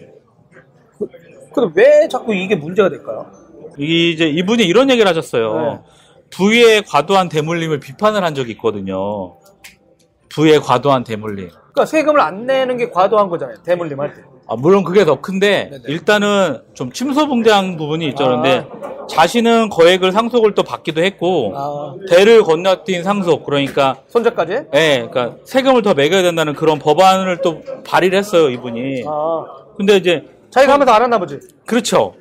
근데 1.54 1.72
왜 1.76 2.08
자꾸 2.08 2.34
이게 2.34 2.56
문제가 2.56 2.90
될까요? 2.90 3.26
이제 3.78 4.28
이분이 4.28 4.63
이런 4.63 4.90
얘기를 4.90 5.08
하셨어요. 5.10 5.62
네. 5.62 5.80
부의 6.32 6.84
과도한 6.84 7.30
대물림을 7.30 7.80
비판을 7.80 8.24
한 8.24 8.34
적이 8.36 8.54
있거든요. 8.54 9.38
부의 10.30 10.60
과도한 10.60 11.04
대물림. 11.04 11.50
그러니까 11.78 11.86
세금을 11.86 12.20
안 12.20 12.48
내는 12.48 12.78
게 12.78 12.90
과도한 12.90 13.30
거잖아요. 13.30 13.58
대물림 13.63 14.00
할 14.00 14.13
때. 14.13 14.22
아, 14.48 14.56
물론 14.56 14.84
그게 14.84 15.06
더 15.06 15.22
큰데 15.22 15.70
네네. 15.70 15.84
일단은 15.88 16.62
좀 16.74 16.92
침소봉장 16.92 17.78
부분이 17.78 18.08
있죠. 18.10 18.24
아. 18.24 18.28
그런데 18.28 18.68
자신은 19.08 19.70
거액을 19.70 20.12
상속을 20.12 20.56
또 20.56 20.63
받기도 20.63 21.04
했고 21.04 21.54
아, 21.56 21.94
대를 22.10 22.44
건너뛴 22.44 23.04
상속 23.04 23.46
그러니까 23.46 23.98
손자까지? 24.08 24.54
예, 24.74 25.08
그러니까 25.10 25.38
세금을 25.46 25.84
더 25.84 25.94
매겨야 25.94 26.24
된다는 26.24 26.54
그런 26.54 26.80
법안을 26.80 27.42
또 27.44 27.62
발의를 27.86 28.18
했어요 28.18 28.50
이분이. 28.50 29.04
아, 29.06 29.46
근데 29.78 29.98
이제 29.98 30.24
자기가 30.50 30.74
하면서 30.74 30.92
알았나 30.94 31.20
보지. 31.20 31.40
그렇죠. 31.66 32.13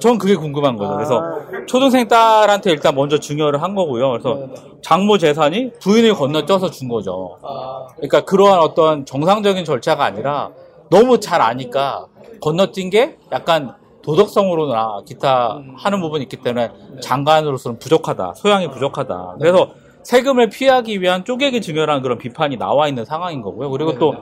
전 0.00 0.18
그게 0.18 0.34
궁금한 0.34 0.76
거죠. 0.76 0.94
그래서 0.94 1.20
아. 1.20 1.66
초등생 1.66 2.08
딸한테 2.08 2.70
일단 2.70 2.94
먼저 2.94 3.18
증여를 3.18 3.62
한 3.62 3.74
거고요. 3.74 4.10
그래서 4.10 4.34
네네. 4.34 4.54
장모 4.82 5.18
재산이 5.18 5.72
부인을 5.80 6.14
건너뛰어서 6.14 6.70
준 6.70 6.88
거죠. 6.88 7.38
아, 7.42 7.86
그러니까 7.96 8.22
그러한 8.22 8.60
어떤 8.60 9.06
정상적인 9.06 9.64
절차가 9.64 10.04
아니라 10.04 10.50
너무 10.90 11.20
잘 11.20 11.40
아니까 11.40 12.06
건너뛴 12.40 12.90
게 12.90 13.16
약간 13.32 13.74
도덕성으로나 14.02 15.02
기타 15.06 15.58
하는 15.76 16.00
부분이 16.00 16.24
있기 16.24 16.36
때문에 16.36 16.70
장관으로서는 17.00 17.78
부족하다. 17.78 18.34
소양이 18.36 18.70
부족하다. 18.70 19.36
그래서 19.38 19.70
세금을 20.02 20.50
피하기 20.50 21.00
위한 21.00 21.24
쪼개기 21.24 21.62
증여라는 21.62 22.02
그런 22.02 22.18
비판이 22.18 22.58
나와 22.58 22.88
있는 22.88 23.06
상황인 23.06 23.40
거고요. 23.40 23.70
그리고 23.70 23.98
또 23.98 24.14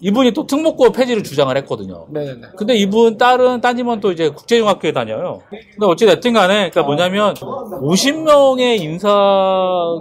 이분이 0.00 0.32
또 0.32 0.46
특목고 0.46 0.92
폐지를 0.92 1.22
주장을 1.22 1.54
했거든요. 1.58 2.06
네네네. 2.08 2.48
근데 2.56 2.74
이분 2.74 3.18
딸은 3.18 3.60
따지면 3.60 4.00
또 4.00 4.12
이제 4.12 4.30
국제중학교에 4.30 4.92
다녀요. 4.92 5.40
근데 5.50 5.86
어찌됐든 5.86 6.32
간에, 6.32 6.70
그러니까 6.70 6.82
뭐냐면, 6.82 7.34
50명의 7.34 8.80
인사 8.80 9.08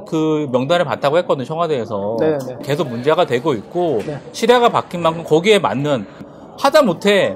그 0.08 0.48
명단을 0.52 0.86
받다고 0.86 1.18
했거든요, 1.20 1.46
청와대에서. 1.46 2.18
네네. 2.20 2.38
계속 2.64 2.88
문제가 2.88 3.26
되고 3.26 3.54
있고, 3.54 4.00
네. 4.06 4.20
시대가 4.32 4.70
바뀐 4.70 5.02
만큼 5.02 5.24
거기에 5.24 5.60
맞는, 5.60 6.06
하다 6.58 6.82
못해, 6.84 7.36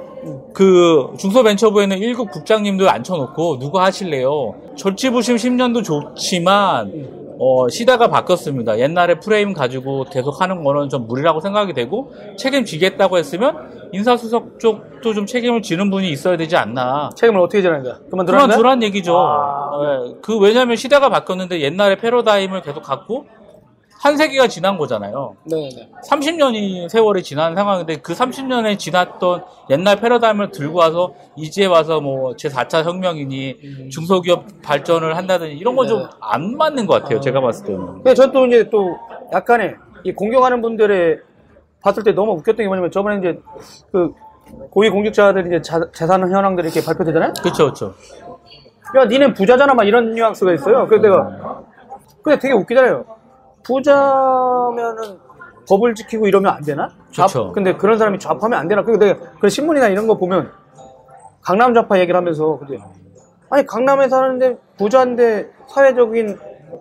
그 0.53 1.07
중소벤처부에는 1.17 1.97
1급 1.99 2.31
국장님도 2.31 2.89
앉혀놓고 2.89 3.59
누구 3.59 3.79
하실래요? 3.79 4.55
절치부심 4.77 5.35
10년도 5.35 5.83
좋지만 5.83 7.22
어, 7.39 7.69
시대가 7.69 8.07
바뀌었습니다. 8.07 8.79
옛날에 8.79 9.19
프레임 9.19 9.53
가지고 9.53 10.05
계속 10.05 10.41
하는 10.41 10.63
거는 10.63 10.89
좀 10.89 11.07
무리라고 11.07 11.39
생각이 11.39 11.73
되고 11.73 12.13
책임지겠다고 12.37 13.17
했으면 13.17 13.89
인사수석 13.91 14.59
쪽도 14.59 15.13
좀 15.13 15.25
책임을 15.25 15.61
지는 15.61 15.89
분이 15.91 16.09
있어야 16.09 16.37
되지 16.37 16.55
않나. 16.55 17.09
책임을 17.15 17.41
어떻게 17.41 17.61
지는 17.61 17.83
거야? 17.83 17.97
그만두라는 18.09 18.83
얘기죠. 18.83 19.17
아. 19.17 19.69
예, 19.83 20.15
그 20.21 20.37
왜냐하면 20.39 20.75
시대가 20.75 21.09
바뀌었는데 21.09 21.61
옛날의 21.61 21.97
패러다임을 21.97 22.61
계속 22.61 22.81
갖고 22.81 23.25
한 24.03 24.17
세기가 24.17 24.47
지난 24.49 24.77
거잖아요. 24.77 25.37
네네. 25.45 25.89
30년이 26.09 26.89
세월이 26.89 27.23
지난 27.23 27.55
상황인데 27.55 27.97
그 28.01 28.11
30년에 28.13 28.77
지났던 28.77 29.45
옛날 29.69 29.95
패러다임을 29.95 30.51
들고 30.51 30.77
와서 30.79 31.13
이제 31.37 31.65
와서 31.65 32.01
뭐 32.01 32.33
제 32.35 32.49
4차 32.49 32.83
혁명이니 32.83 33.89
중소기업 33.89 34.45
발전을 34.61 35.15
한다든지 35.15 35.55
이런 35.55 35.77
건좀 35.77 35.99
네. 35.99 36.05
안 36.19 36.57
맞는 36.57 36.85
것 36.85 37.01
같아요. 37.01 37.21
제가 37.21 37.39
봤을 37.39 37.65
때는. 37.65 37.85
근데 37.95 38.13
저또 38.13 38.45
이제 38.47 38.69
또 38.69 38.97
약간의 39.31 39.75
이 40.03 40.11
공경하는 40.13 40.61
분들의 40.61 41.19
봤을 41.81 42.03
때 42.03 42.11
너무 42.11 42.33
웃겼던 42.33 42.57
게 42.57 42.67
뭐냐면 42.67 42.91
저번에 42.91 43.19
이제 43.19 43.39
그 43.93 44.11
고위 44.69 44.89
공직자들이 44.89 45.47
이제 45.47 45.61
자- 45.61 45.89
재산 45.93 46.21
현황들이 46.29 46.67
이렇게 46.67 46.85
발표되잖아요? 46.85 47.33
그렇죠, 47.41 47.63
그렇죠. 47.65 47.93
야, 48.97 49.05
니넨 49.05 49.33
부자잖아, 49.33 49.73
막 49.73 49.85
이런 49.85 50.13
뉘앙스가 50.13 50.53
있어요. 50.53 50.85
그래서 50.87 51.01
내가, 51.03 51.63
근데 52.21 52.37
되게 52.39 52.53
웃기잖아요. 52.53 53.05
부자면은 53.63 55.19
법을 55.67 55.95
지키고 55.95 56.27
이러면 56.27 56.53
안 56.53 56.61
되나? 56.63 56.89
좌- 57.11 57.25
그쵸. 57.25 57.51
근데 57.53 57.75
그런 57.75 57.97
사람이 57.97 58.19
좌파면 58.19 58.59
안 58.59 58.67
되나? 58.67 58.83
근데 58.83 59.15
그 59.39 59.49
신문이나 59.49 59.87
이런 59.87 60.07
거 60.07 60.17
보면 60.17 60.51
강남 61.41 61.73
좌파 61.73 61.99
얘기를 61.99 62.15
하면서 62.17 62.57
근데 62.59 62.77
아니 63.49 63.65
강남에 63.65 64.07
사는데 64.09 64.57
부자인데 64.77 65.49
사회적인 65.67 66.37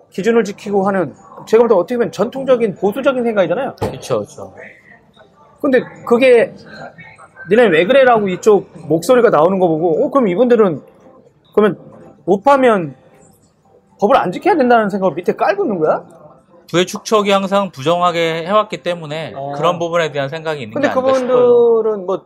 기준을 0.09 0.43
지키고 0.43 0.85
하는 0.87 1.13
제가 1.47 1.61
볼 1.63 1.67
때 1.69 1.75
어떻게 1.75 1.95
보면 1.97 2.11
전통적인 2.11 2.75
보수적인 2.75 3.23
생각이잖아요. 3.23 3.75
그렇죠, 3.79 4.15
그렇죠. 4.19 4.53
근데 5.61 5.81
그게 6.05 6.53
니네 7.49 7.67
왜 7.67 7.85
그래라고 7.85 8.27
이쪽 8.29 8.69
목소리가 8.87 9.29
나오는 9.29 9.59
거 9.59 9.67
보고 9.67 10.03
어 10.05 10.09
그럼 10.09 10.27
이분들은 10.29 10.81
그러면 11.55 11.77
못 12.25 12.41
파면 12.43 12.95
법을 13.99 14.17
안 14.17 14.31
지켜야 14.31 14.55
된다는 14.55 14.89
생각을 14.89 15.13
밑에 15.15 15.33
깔고 15.35 15.63
있는 15.65 15.79
거야? 15.79 16.03
부의 16.69 16.85
축척이 16.85 17.31
항상 17.31 17.69
부정하게 17.71 18.45
해왔기 18.45 18.83
때문에 18.83 19.33
어. 19.35 19.53
그런 19.55 19.79
부분에 19.79 20.11
대한 20.11 20.29
생각이 20.29 20.61
있는 20.61 20.73
근데 20.73 20.87
게 20.87 20.91
아닌가. 20.91 21.13
그분들은 21.13 22.05
뭐 22.05 22.21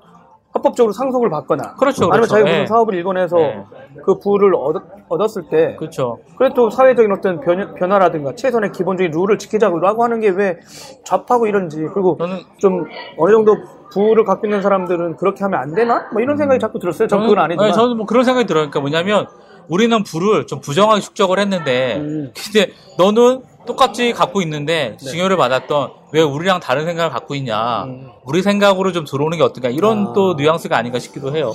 합법적으로 0.53 0.91
상속을 0.91 1.29
받거나 1.29 1.75
그렇죠, 1.75 2.05
아니면 2.05 2.11
그렇죠. 2.13 2.27
자기 2.29 2.43
무슨 2.45 2.61
예. 2.61 2.65
사업을 2.65 2.95
일궈내서 2.95 3.39
예. 3.39 3.63
그 4.03 4.17
부를 4.17 4.55
얻, 4.55 4.75
었 5.09 5.37
을 5.37 5.43
때 5.49 5.75
그렇죠. 5.77 6.17
그래도 6.37 6.69
사회적인 6.69 7.11
어떤 7.11 7.39
변, 7.41 7.75
변화라든가 7.75 8.33
최소한의 8.33 8.71
기본적인 8.71 9.11
룰을 9.11 9.37
지키자고 9.37 9.79
하는 10.03 10.19
게 10.19 10.29
왜 10.29 10.57
좌파고 11.03 11.47
이런지 11.47 11.77
그리고 11.93 12.17
저는 12.17 12.39
좀 12.57 12.85
어느 13.17 13.31
정도 13.31 13.55
부를 13.91 14.23
갖고 14.25 14.47
있는 14.47 14.61
사람들은 14.61 15.17
그렇게 15.17 15.43
하면 15.43 15.59
안 15.59 15.73
되나? 15.75 16.07
뭐 16.11 16.21
이런 16.21 16.37
생각이 16.37 16.59
자꾸 16.59 16.79
들었어요. 16.79 17.07
전 17.07 17.21
그건 17.21 17.39
아니지만. 17.39 17.67
네, 17.67 17.73
저는 17.73 17.97
뭐 17.97 18.05
그런 18.05 18.23
생각이 18.23 18.47
들어요. 18.47 18.63
그러니까 18.69 18.79
뭐냐면 18.81 19.27
우리는 19.69 20.01
부를 20.03 20.47
좀 20.47 20.59
부정하게 20.59 21.01
축적을 21.01 21.39
했는데 21.39 21.97
음. 21.97 22.31
근데 22.35 22.71
너는 22.97 23.43
똑같이 23.67 24.11
갖고 24.13 24.41
있는데 24.41 24.97
증여를 24.97 25.37
받았던 25.37 25.91
왜 26.13 26.21
우리랑 26.23 26.59
다른 26.59 26.85
생각을 26.85 27.11
갖고 27.11 27.35
있냐 27.35 27.83
음. 27.83 28.09
우리 28.25 28.41
생각으로 28.41 28.91
좀 28.91 29.05
들어오는 29.05 29.37
게 29.37 29.43
어떨까 29.43 29.69
이런 29.69 30.07
아. 30.07 30.13
또 30.13 30.33
뉘앙스가 30.33 30.75
아닌가 30.75 30.97
싶기도 30.97 31.35
해요. 31.35 31.51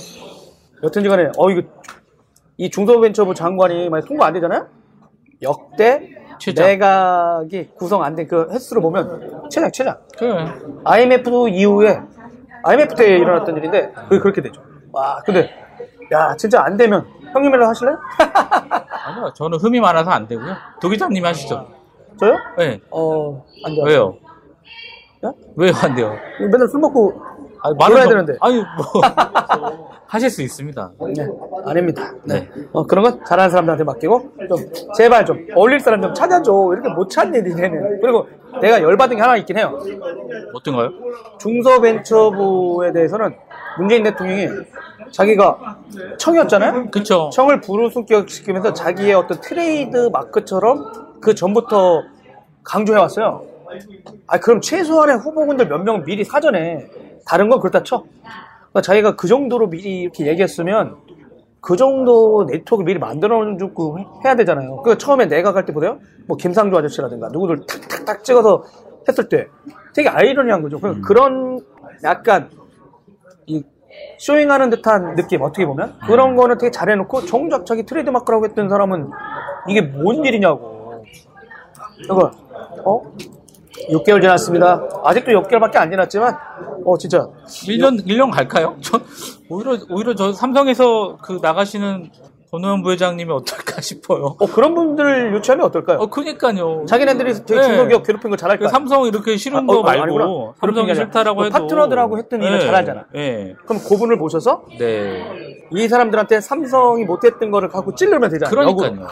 여튼지 0.83 1.07
간에, 1.09 1.29
어, 1.37 1.49
이거, 1.49 1.61
이 2.57 2.69
중소벤처부 2.69 3.33
장관이 3.33 3.89
만약 3.89 4.05
통과 4.05 4.25
안 4.27 4.33
되잖아요? 4.33 4.67
역대 5.41 6.09
최장. 6.39 6.65
내각이 6.65 7.69
구성 7.75 8.03
안 8.03 8.15
된 8.15 8.27
그 8.27 8.49
횟수로 8.51 8.81
보면 8.81 9.47
최장, 9.49 9.71
최장. 9.71 9.97
그래. 10.17 10.45
IMF 10.83 11.49
이후에, 11.49 11.99
IMF 12.63 12.95
때 12.95 13.17
일어났던 13.17 13.57
일인데, 13.57 13.93
그게 14.09 14.19
그렇게 14.19 14.41
되죠. 14.41 14.61
와, 14.91 15.19
근데, 15.25 15.49
야, 16.11 16.35
진짜 16.35 16.61
안 16.63 16.75
되면, 16.75 17.05
형님이라도 17.33 17.69
하실래요? 17.69 17.97
아니요, 19.05 19.33
저는 19.35 19.57
흠이 19.59 19.79
많아서 19.79 20.11
안 20.11 20.27
되고요. 20.27 20.53
도 20.81 20.89
기자님이 20.89 21.25
하시죠. 21.25 21.67
저요? 22.19 22.35
네. 22.57 22.79
어, 22.91 23.43
안 23.65 23.75
돼요. 23.75 23.83
왜요? 23.85 24.15
야? 25.25 25.31
왜요 25.55 25.71
안 25.81 25.95
돼요? 25.95 26.15
맨날 26.39 26.67
술 26.67 26.79
먹고, 26.79 27.13
아니, 27.61 27.75
놀아야 27.75 28.03
저- 28.03 28.09
되는데. 28.09 28.33
아니 28.41 28.57
뭐 28.57 28.65
하실 30.05 30.29
수 30.29 30.41
있습니다. 30.43 30.91
네, 31.15 31.27
아닙니다. 31.65 32.11
네. 32.23 32.47
어, 32.71 32.85
그런 32.85 33.03
건 33.03 33.21
잘하는 33.25 33.49
사람들한테 33.49 33.83
맡기고 33.83 34.31
좀 34.47 34.57
제발 34.95 35.25
좀 35.25 35.47
어울릴 35.55 35.79
사람 35.79 36.01
좀 36.03 36.13
찾아줘. 36.13 36.69
이렇게 36.73 36.89
못 36.89 37.09
찾니 37.09 37.41
니네는. 37.41 37.99
그리고 37.99 38.27
내가 38.61 38.79
열받은 38.83 39.15
게 39.15 39.21
하나 39.21 39.37
있긴 39.37 39.57
해요. 39.57 39.79
어떤가요? 40.53 40.91
중소벤처부에 41.39 42.91
대해서는 42.91 43.35
문재인 43.79 44.03
대통령이 44.03 44.49
자기가 45.11 45.77
청이었잖아요. 46.19 46.91
그쵸. 46.91 47.31
청을 47.33 47.61
부르승격시키면서 47.61 48.73
자기의 48.73 49.15
어떤 49.15 49.39
트레이드 49.41 50.09
마크처럼 50.13 50.91
그 51.23 51.33
전부터 51.33 52.03
강조해 52.63 52.99
왔어요. 52.99 53.45
아 54.27 54.39
그럼 54.39 54.61
최소한의 54.61 55.17
후보군들 55.17 55.67
몇 55.67 55.83
명 55.83 56.03
미리 56.03 56.23
사전에 56.23 56.85
다른 57.25 57.49
건 57.49 57.59
그렇다 57.59 57.81
쳐. 57.83 58.03
그러니까 58.69 58.81
자기가 58.81 59.15
그 59.15 59.27
정도로 59.27 59.69
미리 59.69 60.01
이렇게 60.01 60.27
얘기했으면 60.27 60.97
그 61.61 61.77
정도 61.77 62.45
네트워크 62.45 62.83
미리 62.83 62.99
만들어 62.99 63.57
주고 63.57 63.97
해야 64.25 64.35
되잖아요. 64.35 64.77
그 64.81 64.97
처음에 64.97 65.27
내가 65.27 65.53
갈 65.53 65.65
때 65.65 65.71
보세요. 65.73 65.97
뭐 66.27 66.35
김상조 66.35 66.77
아저씨라든가 66.77 67.29
누구들 67.29 67.65
탁탁탁 67.65 68.23
찍어서 68.25 68.63
했을 69.07 69.29
때 69.29 69.47
되게 69.95 70.09
아이러니한 70.09 70.61
거죠. 70.61 70.79
그 70.79 70.99
그런 71.01 71.59
약간 72.03 72.49
이 73.45 73.63
showing하는 74.17 74.69
듯한 74.71 75.15
느낌 75.15 75.41
어떻게 75.41 75.65
보면 75.65 75.93
그런 76.05 76.35
거는 76.35 76.57
되게 76.57 76.69
잘해놓고 76.71 77.25
정작 77.25 77.65
자기 77.65 77.85
트레이드 77.85 78.09
마크라고 78.09 78.45
했던 78.45 78.67
사람은 78.67 79.09
이게 79.69 79.81
뭔 79.81 80.25
일이냐고. 80.25 80.72
이거 82.01 82.31
어 82.85 83.01
6개월 83.89 84.21
지났습니다. 84.21 84.87
아직도 85.03 85.31
6개월밖에 85.31 85.77
안 85.77 85.89
지났지만 85.91 86.35
어 86.85 86.97
진짜 86.97 87.27
1년 87.47 88.05
1년 88.05 88.31
갈까요? 88.31 88.75
저 88.81 88.99
오히려 89.49 89.77
오히려 89.89 90.15
저 90.15 90.31
삼성에서 90.33 91.17
그 91.21 91.39
나가시는 91.41 92.11
권호영 92.51 92.83
부회장님이 92.83 93.31
어떨까 93.31 93.81
싶어요. 93.81 94.35
어, 94.39 94.45
그런 94.45 94.75
분들 94.75 95.33
유치하면 95.33 95.65
어떨까요? 95.65 95.97
어, 95.97 96.05
그니까요. 96.07 96.85
자기네들이 96.85 97.33
저희 97.45 97.57
네. 97.57 97.63
중소기업 97.63 98.05
괴롭힌 98.05 98.29
거 98.29 98.37
잘할 98.37 98.59
그. 98.59 98.67
삼성 98.67 99.07
이렇게 99.07 99.37
싫은 99.37 99.57
아, 99.57 99.65
거 99.65 99.79
어, 99.79 99.81
말고 99.81 100.03
아니구나. 100.03 100.53
삼성이 100.61 100.93
싫다라고 100.93 101.39
그 101.39 101.45
해도 101.47 101.53
파트너들하고 101.57 102.19
했던 102.19 102.43
일은 102.43 102.59
잘하잖아. 102.59 103.05
네. 103.11 103.55
그럼 103.65 103.81
그분을 103.81 104.17
모셔서 104.17 104.65
네. 104.77 105.23
이 105.71 105.87
사람들한테 105.87 106.41
삼성이 106.41 107.05
못했던 107.05 107.49
거를 107.49 107.69
갖고 107.69 107.95
찔르면 107.95 108.29
되잖아요. 108.29 108.51
그러니까요. 108.53 109.07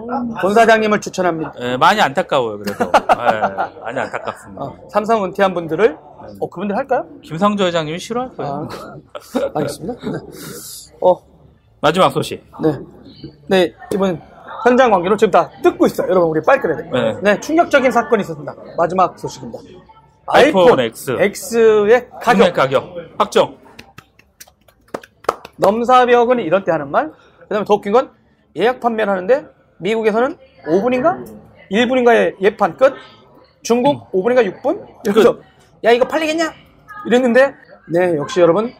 네. 0.00 0.40
권 0.40 0.54
사장님을 0.54 1.00
추천합니다. 1.00 1.52
예, 1.60 1.76
많이 1.76 2.00
안타까워요. 2.00 2.58
그래서 2.58 2.84
예, 2.84 3.80
많이 3.80 4.00
안타깝습니다. 4.00 4.62
어, 4.62 4.76
삼성 4.88 5.24
은퇴한 5.24 5.54
분들을 5.54 5.96
어, 6.40 6.48
그분들 6.48 6.76
할까요? 6.76 7.06
김상조 7.22 7.64
회장님이 7.64 7.98
싫어할 7.98 8.34
거예요. 8.36 8.68
아, 8.70 9.50
알겠습니다. 9.58 9.94
네. 10.10 10.18
어, 11.00 11.14
마지막 11.80 12.10
소식. 12.10 12.44
네. 12.62 12.78
네, 13.48 13.74
이번 13.92 14.20
현장 14.64 14.90
관계로 14.90 15.16
지금 15.16 15.30
다 15.30 15.50
뜯고 15.62 15.86
있어요. 15.86 16.08
여러분, 16.08 16.30
우리 16.30 16.40
빨리 16.46 16.60
끊어야 16.60 16.76
돼요. 16.78 16.90
네. 16.92 17.20
네, 17.34 17.40
충격적인 17.40 17.90
사건이 17.90 18.22
있었습니다. 18.22 18.54
마지막 18.78 19.18
소식입니다. 19.18 19.58
아이폰 20.26 20.78
X. 20.80 21.16
X의 21.20 22.08
가격. 22.22 22.54
가격 22.54 22.94
확정. 23.18 23.56
넘사벽은 25.56 26.38
이럴 26.40 26.64
때 26.64 26.72
하는 26.72 26.90
말. 26.90 27.12
그 27.40 27.48
다음에 27.48 27.64
더 27.64 27.74
웃긴 27.74 27.92
건 27.92 28.10
예약 28.56 28.80
판매를 28.80 29.12
하는데 29.12 29.46
미국에서는 29.82 30.36
5분인가? 30.66 31.24
1분인가의 31.70 32.40
예판 32.40 32.76
끝. 32.76 32.94
중국 33.62 34.10
5분인가 34.12 34.60
6분? 34.62 34.86
그래서 35.04 35.38
야 35.84 35.90
이거 35.90 36.06
팔리겠냐? 36.06 36.52
이랬는데 37.06 37.54
네 37.92 38.16
역시 38.16 38.40
여러분 38.40 38.72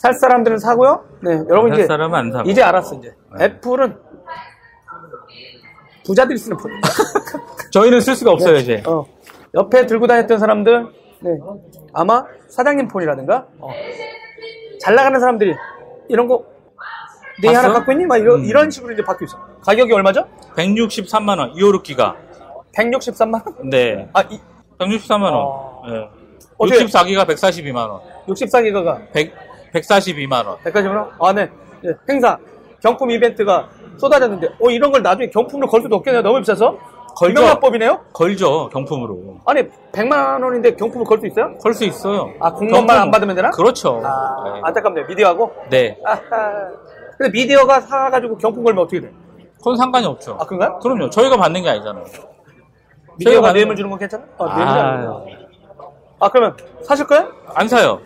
살 0.00 0.14
사람들은 0.14 0.58
사고요. 0.58 1.04
네 1.22 1.32
여러분 1.48 1.70
살 1.70 1.78
이제 1.80 1.86
사람은 1.86 2.18
안 2.18 2.32
사고. 2.32 2.48
이제 2.48 2.62
알았어 2.62 2.96
이제 2.96 3.14
네. 3.38 3.44
애플은 3.46 3.96
부자들이 6.04 6.38
쓰는 6.38 6.56
폰. 6.56 6.70
저희는 7.72 8.00
쓸 8.00 8.14
수가 8.16 8.32
없어요 8.32 8.56
이제. 8.56 8.82
어, 8.86 9.04
옆에 9.54 9.86
들고 9.86 10.06
다녔던 10.06 10.38
사람들, 10.38 10.86
네, 11.20 11.30
아마 11.92 12.24
사장님 12.48 12.88
폰이라든가, 12.88 13.46
어, 13.58 13.68
잘 14.80 14.94
나가는 14.94 15.18
사람들이 15.20 15.54
이런 16.08 16.26
거, 16.26 16.44
네? 17.42 17.54
하나 17.54 17.72
갖고 17.72 17.92
있니? 17.92 18.06
막 18.06 18.16
이런, 18.16 18.40
음. 18.40 18.44
이런 18.44 18.70
식으로 18.70 18.92
이제 18.92 19.02
바뀌고 19.04 19.24
있어. 19.24 19.38
가격이 19.64 19.92
얼마죠? 19.92 20.24
163만 20.56 21.38
원. 21.38 21.52
2호르 21.54 21.82
기가. 21.82 22.14
163만 22.76 23.34
원? 23.46 23.70
네. 23.70 24.08
아, 24.12 24.22
이, 24.22 24.38
163만 24.78 25.22
원. 25.22 25.34
어. 25.34 25.82
예. 25.88 26.08
어떻게- 26.58 26.84
64기가 26.84 27.26
142만 27.26 27.76
원. 27.88 28.00
64기가가 28.28 29.12
100 29.12 29.32
142만 29.72 30.46
원. 30.46 30.56
100가지구나? 30.64 31.08
아, 31.20 31.32
네. 31.32 31.48
네, 31.82 31.92
행사, 32.08 32.36
경품 32.82 33.10
이벤트가 33.10 33.68
쏟아졌는데, 33.98 34.48
어, 34.60 34.70
이런 34.70 34.90
걸 34.92 35.02
나중에 35.02 35.28
경품으로 35.30 35.68
걸 35.68 35.80
수도 35.82 35.96
없겠네요. 35.96 36.22
너무 36.22 36.38
비싸서? 36.40 36.76
걸죠. 37.16 37.40
유명화법이네요? 37.40 38.00
걸죠 38.12 38.68
경품으로. 38.70 39.38
아니, 39.44 39.62
100만 39.92 40.42
원인데 40.42 40.74
경품을 40.76 41.04
걸 41.06 41.18
수 41.20 41.26
있어요? 41.26 41.54
걸 41.58 41.74
수 41.74 41.84
있어요. 41.84 42.30
아, 42.40 42.50
경품- 42.52 42.88
안 42.90 43.10
받으면 43.10 43.34
되나? 43.36 43.50
그렇죠. 43.50 44.00
아, 44.04 44.44
네. 44.44 44.60
안타깝네요. 44.64 45.06
미디어하고. 45.06 45.52
네. 45.70 45.98
아하. 46.04 46.20
근데 47.20 47.38
미디어가 47.38 47.82
사가지고 47.82 48.38
경품 48.38 48.64
걸면 48.64 48.82
어떻게 48.84 48.98
돼? 49.02 49.12
그건 49.58 49.76
상관이 49.76 50.06
없죠. 50.06 50.38
아, 50.40 50.46
그런가요? 50.46 50.78
그럼요. 50.78 51.10
저희가 51.10 51.36
받는 51.36 51.60
게 51.62 51.68
아니잖아요. 51.68 52.04
미디어가 53.18 53.48
받는 53.48 53.52
뇌물 53.60 53.74
거- 53.74 53.76
주는 53.76 53.90
건 53.90 53.98
괜찮아? 53.98 54.24
아, 54.38 54.44
아. 54.44 54.56
뇌물이 54.56 54.80
아니고. 54.80 55.26
아, 56.18 56.28
그러면 56.30 56.56
사실 56.82 57.06
거예요? 57.06 57.28
안 57.54 57.68
사요. 57.68 58.00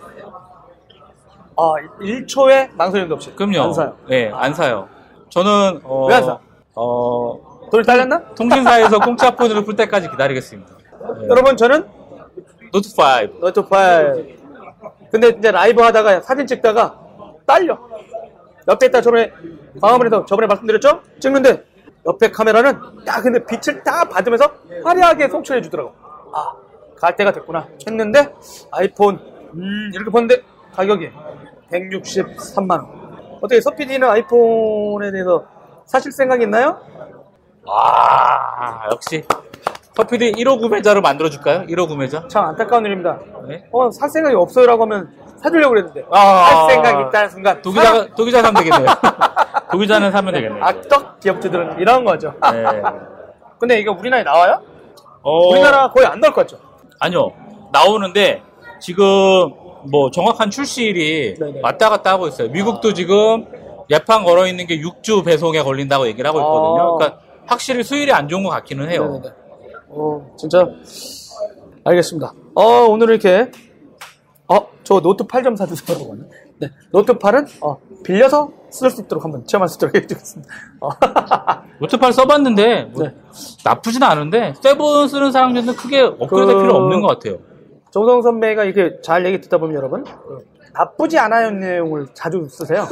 아, 1.56 1.72
1초의 2.00 2.70
망설임도 2.74 3.14
없이. 3.14 3.32
그럼요. 3.36 3.60
안 3.62 3.72
사요. 3.72 3.96
네, 4.08 4.30
안 4.34 4.52
사요. 4.52 4.88
저는 5.28 5.80
어, 5.84 6.06
왜 6.08 6.14
안 6.16 6.24
사? 6.24 6.38
어, 6.74 7.68
돈이 7.70 7.84
딸렸나? 7.84 8.34
통신사에서 8.34 8.98
공짜 8.98 9.30
폰으로 9.36 9.62
풀 9.62 9.76
때까지 9.76 10.10
기다리겠습니다. 10.10 10.74
네. 11.20 11.28
여러분, 11.28 11.56
저는 11.56 11.86
노트 12.72 12.88
5. 13.00 13.38
노트 13.38 13.88
five. 13.88 14.38
근데 15.12 15.28
이제 15.28 15.52
라이브 15.52 15.80
하다가 15.82 16.20
사진 16.22 16.48
찍다가 16.48 16.98
딸려. 17.46 17.78
옆에 18.68 18.86
있다 18.86 19.00
저번에 19.00 19.32
광화문에서 19.80 20.24
저번에 20.24 20.46
말씀드렸죠? 20.46 21.02
찍는데 21.20 21.64
옆에 22.06 22.30
카메라는 22.30 22.70
야 23.06 23.20
근데 23.20 23.44
빛을 23.44 23.82
딱 23.82 24.08
받으면서 24.08 24.46
화려하게 24.84 25.28
송출해 25.28 25.62
주더라고. 25.62 25.92
아, 26.32 26.52
갈 26.96 27.16
때가 27.16 27.32
됐구나 27.32 27.66
했는데 27.86 28.32
아이폰 28.70 29.16
음 29.54 29.90
이렇게 29.94 30.10
보는데 30.10 30.42
가격이 30.74 31.10
163만 31.70 32.70
원. 32.70 33.38
어떻게 33.40 33.60
서PD는 33.60 34.08
아이폰에 34.08 35.10
대해서 35.12 35.44
사실 35.86 36.12
생각 36.12 36.40
있나요? 36.42 36.80
아, 37.66 38.88
역시. 38.90 39.22
커피디 39.96 40.32
1호 40.32 40.60
구매자로 40.60 41.00
만들어줄까요? 41.02 41.66
1호 41.66 41.86
구매자? 41.88 42.26
참 42.28 42.44
안타까운 42.46 42.84
일입니다. 42.84 43.18
네. 43.48 43.64
어, 43.70 43.90
살 43.90 44.08
생각이 44.08 44.34
없어요라고 44.34 44.82
하면 44.84 45.08
사주려고 45.36 45.70
그랬는데 45.74 46.04
아. 46.10 46.66
살 46.66 46.70
생각이 46.70 47.08
있다는 47.08 47.28
순간 47.30 47.62
도기자가, 47.62 48.06
도기자 48.16 48.42
사면 48.42 48.64
되겠네요. 48.64 48.86
도기자는 49.70 50.10
사면 50.10 50.34
되겠네요. 50.34 50.64
악덕 50.64 51.20
기업주들은 51.20 51.78
이런 51.78 52.04
거죠. 52.04 52.34
네. 52.52 52.64
근데 53.58 53.78
이거 53.78 53.92
우리나라에 53.92 54.24
나와요? 54.24 54.60
어, 55.22 55.48
우리나라 55.48 55.90
거의 55.90 56.06
안 56.06 56.20
나올 56.20 56.34
것 56.34 56.42
같죠? 56.42 56.58
아니요. 56.98 57.32
나오는데, 57.72 58.42
지금, 58.80 59.04
뭐, 59.90 60.10
정확한 60.10 60.50
출시일이 60.50 61.34
네네. 61.38 61.60
왔다 61.62 61.88
갔다 61.88 62.10
하고 62.10 62.28
있어요. 62.28 62.48
미국도 62.50 62.92
지금 62.92 63.46
예판 63.90 64.24
걸어 64.24 64.46
있는 64.46 64.66
게 64.66 64.78
6주 64.80 65.24
배송에 65.24 65.62
걸린다고 65.62 66.06
얘기를 66.08 66.28
하고 66.28 66.40
있거든요. 66.40 66.94
아. 66.94 66.96
그러니까, 66.96 67.20
확실히 67.46 67.82
수율이 67.82 68.12
안 68.12 68.28
좋은 68.28 68.42
것 68.42 68.50
같기는 68.50 68.90
해요. 68.90 69.04
네네네. 69.22 69.43
어, 69.96 70.34
진짜 70.36 70.66
알겠습니다. 71.84 72.32
어, 72.54 72.62
오늘 72.88 73.10
이렇게 73.10 73.50
어, 74.48 74.66
저 74.82 75.00
노트 75.00 75.24
8좀 75.24 75.56
사주세요. 75.56 75.98
네, 76.58 76.68
노트 76.92 77.12
8은 77.14 77.46
어, 77.62 77.78
빌려서 78.04 78.50
쓸 78.70 78.90
수 78.90 79.02
있도록 79.02 79.24
한번 79.24 79.46
체험할 79.46 79.68
수 79.68 79.76
있도록 79.76 79.94
해드리겠습니다. 79.96 80.52
어. 80.80 80.88
노트 81.80 81.96
8 81.98 82.12
써봤는데, 82.12 82.84
뭐 82.92 83.04
네. 83.04 83.14
나쁘진 83.64 84.02
않은데, 84.02 84.54
seven 84.62 85.08
쓰는 85.08 85.32
사람들은 85.32 85.74
크게 85.76 86.00
업그레이드 86.02 86.50
할 86.50 86.54
그- 86.56 86.62
필요 86.62 86.76
없는 86.76 87.00
것 87.00 87.06
같아요. 87.08 87.38
정성 87.90 88.22
선배가 88.22 88.64
이렇게 88.64 89.00
잘 89.02 89.24
얘기 89.24 89.40
듣다 89.40 89.58
보면 89.58 89.76
여러분 89.76 90.04
나쁘지 90.72 91.16
않아요 91.16 91.52
내용을 91.52 92.08
자주 92.12 92.44
쓰세요. 92.50 92.88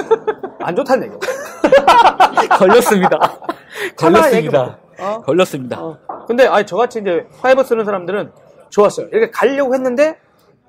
안 0.60 0.76
좋다는 0.76 1.02
얘기예요. 1.04 1.18
걸렸습니다. 2.56 3.18
걸렸습니다. 3.98 4.78
어? 5.00 5.20
걸렸습니다. 5.22 5.82
어. 5.82 5.98
근데 6.32 6.46
아니 6.46 6.64
저같이 6.64 7.00
이제 7.00 7.26
five 7.42 7.62
쓰는 7.62 7.84
사람들은 7.84 8.32
좋았어요. 8.70 9.08
이렇게 9.08 9.30
가려고 9.30 9.74
했는데 9.74 10.16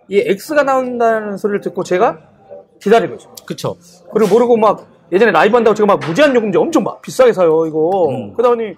이 0.10 0.17
X가 0.19 0.63
나온다는 0.63 1.38
소리를 1.38 1.62
듣고 1.62 1.84
제가 1.84 2.19
기다리고 2.82 3.15
있어요. 3.15 3.34
그쵸. 3.45 3.78
그리고 4.13 4.34
모르고 4.34 4.58
막 4.58 4.86
예전에 5.13 5.32
라이브 5.32 5.56
한다고 5.56 5.73
제가 5.73 5.88
막 5.88 5.99
무제한 6.06 6.36
요금제 6.36 6.58
엄청 6.60 6.84
막 6.84 7.02
비싸게 7.02 7.32
사요 7.32 7.65
이거. 7.65 8.10
음. 8.10 8.34
그러더니 8.34 8.71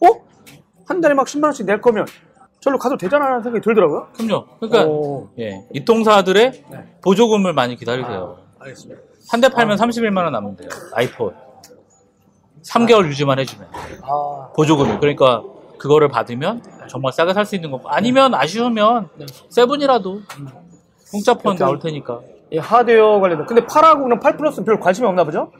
어? 0.00 0.22
한 0.86 1.00
달에 1.00 1.14
막 1.14 1.26
10만 1.26 1.44
원씩 1.44 1.66
낼 1.66 1.80
거면 1.80 2.06
절로 2.60 2.78
가도 2.78 2.96
되잖아 2.96 3.24
하는 3.26 3.42
생각이 3.42 3.64
들더라고요. 3.64 4.06
그럼요. 4.16 4.46
그러니까, 4.60 4.84
오. 4.86 5.28
예. 5.40 5.64
이통사들의 5.72 6.52
네. 6.70 6.84
보조금을 7.02 7.52
많이 7.52 7.74
기다리세요. 7.74 8.38
알겠습니다. 8.60 9.00
한 9.30 9.40
대 9.40 9.48
팔면 9.48 9.76
31만 9.76 10.18
원 10.22 10.32
남으면 10.32 10.54
돼요. 10.56 10.68
아이폰. 10.92 11.34
3개월 12.62 13.06
유지만 13.08 13.38
해주면. 13.40 13.68
아, 14.02 14.48
보조금이. 14.54 14.98
그러니까, 15.00 15.42
그거를 15.78 16.08
받으면 16.08 16.62
정말 16.90 17.12
싸게 17.12 17.32
살 17.34 17.44
수 17.46 17.54
있는 17.54 17.70
거고. 17.70 17.88
아니면 17.88 18.34
아쉬우면, 18.34 19.08
네. 19.16 19.26
세븐이라도, 19.48 20.20
공짜 21.10 21.34
폰 21.34 21.56
나올 21.56 21.78
테니까. 21.78 22.20
이 22.50 22.58
하드웨어 22.58 23.20
관련된. 23.20 23.46
근데 23.46 23.62
8하고는 23.64 24.20
8 24.20 24.36
플러스는 24.36 24.64
별 24.64 24.80
관심이 24.80 25.06
없나 25.06 25.24
보죠? 25.24 25.50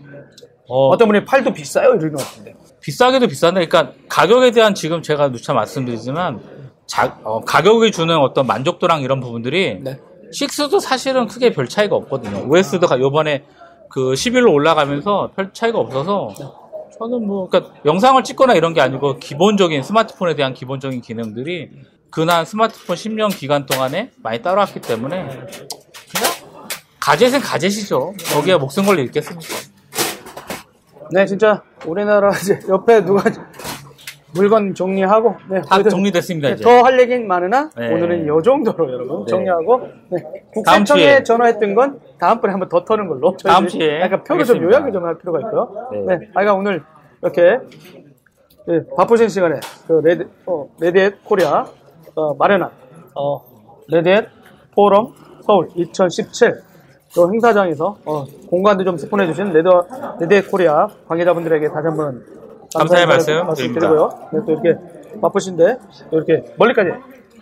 어, 0.69 0.89
어떤 0.89 1.09
분이 1.09 1.25
8도 1.25 1.55
비싸요 1.55 1.91
이러는 1.91 2.13
것 2.15 2.19
같은데. 2.25 2.55
비싸게도 2.81 3.27
비싼데, 3.29 3.67
그러니까 3.67 3.95
가격에 4.09 4.51
대한 4.51 4.75
지금 4.75 5.03
제가 5.03 5.31
누차 5.31 5.53
말씀드리지만, 5.55 6.41
자- 6.87 7.19
어, 7.25 7.41
가격이 7.41 7.93
주는 7.93 8.17
어떤 8.19 8.47
만족도랑 8.47 9.03
이런 9.03 9.21
부분들이 9.21 9.79
네. 9.83 9.99
6도 10.33 10.81
사실은 10.81 11.27
크게 11.27 11.53
별 11.53 11.69
차이가 11.69 11.97
없거든요. 11.97 12.47
OS도 12.51 12.87
요번에 13.01 13.45
그 13.91 14.13
11로 14.13 14.53
올라가면서 14.53 15.31
별 15.35 15.53
차이가 15.53 15.79
없어서 15.79 16.29
저는 16.99 17.27
뭐 17.27 17.49
그러니까 17.49 17.75
영상을 17.85 18.23
찍거나 18.25 18.55
이런 18.55 18.75
게 18.75 18.81
아니고 18.81 19.19
기본적인 19.19 19.83
스마트폰에 19.83 20.35
대한 20.35 20.53
기본적인 20.53 21.01
기능들이 21.01 21.71
근한 22.11 22.45
스마트폰 22.45 22.97
10년 22.97 23.37
기간 23.37 23.67
동안에 23.67 24.11
많이 24.23 24.43
따라왔기 24.43 24.81
때문에 24.81 25.29
그냥 25.29 26.33
가젯은 27.01 27.41
가젯이죠. 27.41 28.15
거기에 28.35 28.57
목숨 28.57 28.85
걸려 28.85 29.03
있겠습니까? 29.05 29.55
네, 31.11 31.25
진짜 31.27 31.63
우리나라 31.87 32.31
이제 32.37 32.61
옆에 32.69 33.05
누가 33.05 33.23
물건 34.35 34.75
정리하고 34.75 35.35
네, 35.49 35.61
다 35.63 35.83
정리됐습니다, 35.83 36.51
이제. 36.51 36.63
더할 36.65 37.01
얘기는 37.01 37.27
많으나 37.27 37.71
네. 37.77 37.93
오늘은 37.95 38.25
이 38.25 38.43
정도로 38.45 38.93
여러분 38.93 39.25
네. 39.25 39.31
정리하고 39.31 39.89
네. 40.11 40.19
국세청에. 40.53 41.23
전화했던 41.23 41.75
건 41.75 42.01
다음번에 42.19 42.53
한번 42.53 42.69
더 42.69 42.85
터는 42.85 43.09
걸로 43.09 43.37
다음 43.43 43.67
주에 43.67 44.01
약간 44.01 44.23
표를 44.25 44.45
좀. 44.45 44.63
요약을 44.63 44.93
좀 44.93 45.05
할 45.05 45.17
필요가 45.19 45.39
있고요. 45.41 45.89
네. 45.93 46.17
네, 46.19 46.29
아이가 46.35 46.53
오늘 46.55 46.83
이렇게 47.23 47.59
예, 48.71 48.83
바쁘신 48.97 49.29
시간에 49.31 49.61
그 49.87 50.01
레드 50.05 50.29
어, 50.45 50.69
레드햇 50.79 51.25
코리아 51.25 51.65
어, 52.15 52.35
마련한 52.35 52.71
어, 53.15 53.43
레드햇 53.89 54.27
포럼 54.75 55.15
서울 55.47 55.69
2017또 55.69 57.33
행사장에서 57.33 57.97
어, 58.05 58.25
공간도 58.51 58.85
좀 58.85 58.99
스폰해 58.99 59.27
주신 59.27 59.53
레드 59.53 59.69
레드햇 60.21 60.51
코리아 60.51 60.87
관계자분들에게 61.09 61.69
다시 61.69 61.87
한번 61.87 62.23
감사의 62.77 63.07
말씀 63.07 63.33
드리고요. 63.79 64.29
네, 64.33 64.41
또 64.47 64.53
이렇게 64.53 64.77
바쁘신데 65.21 65.79
이렇게 66.13 66.45
멀리까지 66.59 66.91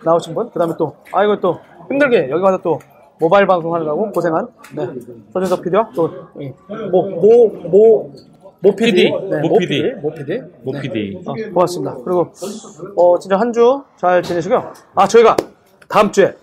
나오신 0.03 0.33
분, 0.33 0.49
그다음에 0.51 0.73
또 0.77 0.95
아이고 1.11 1.39
또 1.39 1.59
힘들게 1.89 2.29
여기 2.29 2.41
와서 2.43 2.59
또 2.63 2.79
모바일 3.19 3.45
방송하느라고 3.47 4.11
고생한 4.11 4.47
네, 4.75 4.87
서준석 5.33 5.63
PD와 5.63 5.89
또모모모 6.91 8.11
모피디, 8.59 8.91
PD, 8.91 9.03
네, 9.29 9.41
모 9.47 9.57
PD. 9.59 9.91
모피디, 10.01 10.41
모 10.63 10.71
PD. 10.71 11.21
어, 11.25 11.33
고맙습니다. 11.53 11.95
그리고 12.03 12.31
어, 12.95 13.19
진짜 13.19 13.37
한 13.39 13.51
주 13.53 13.83
잘 13.97 14.23
지내시고요. 14.23 14.73
아 14.95 15.07
저희가 15.07 15.35
다음 15.87 16.11
주에 16.11 16.33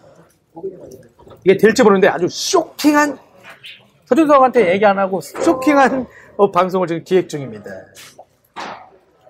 이게 1.44 1.56
될지 1.56 1.82
모르는데 1.82 2.06
아주 2.08 2.26
쇼킹한 2.28 3.18
서준석한테 4.06 4.72
얘기 4.72 4.84
안 4.86 4.98
하고 4.98 5.20
쇼킹한 5.20 6.06
어, 6.36 6.50
방송을 6.52 6.86
지금 6.86 7.02
기획 7.04 7.28
중입니다. 7.28 7.64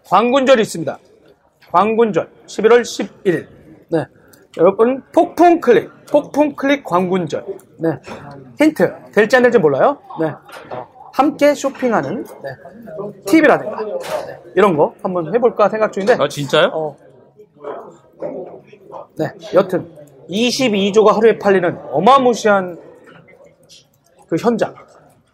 광군절이 0.09 0.63
있습니다. 0.63 0.99
광군절 1.73 2.29
11월 2.47 2.83
11일. 2.83 3.47
네. 3.89 4.07
여러분 4.59 5.03
폭풍 5.13 5.61
클릭, 5.61 5.91
폭풍 6.11 6.55
클릭 6.55 6.85
광군절. 6.85 7.45
네. 7.79 7.91
힌트 8.61 8.93
될지 9.13 9.37
안 9.37 9.43
될지 9.43 9.59
몰라요. 9.59 9.99
네. 10.21 10.33
함께 11.13 11.55
쇼핑하는 11.55 12.25
네. 12.25 12.51
팁이라든가 13.27 13.85
네. 14.27 14.41
이런 14.55 14.77
거 14.77 14.95
한번 15.03 15.35
해볼까 15.35 15.69
생각 15.69 15.93
중인데. 15.93 16.17
아, 16.19 16.29
진짜요? 16.29 16.71
어. 16.73 16.97
네, 19.17 19.27
여튼 19.55 19.89
22조가 20.29 21.15
하루에 21.15 21.39
팔리는 21.39 21.79
어마무시한 21.91 22.79
그 24.29 24.37
현장. 24.37 24.75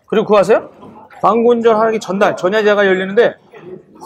그리고 0.07 0.27
그거 0.27 0.39
아세요? 0.39 0.71
광군절 1.21 1.77
하기 1.77 2.01
전날 2.01 2.37
전야제가 2.37 2.87
열리는데 2.87 3.35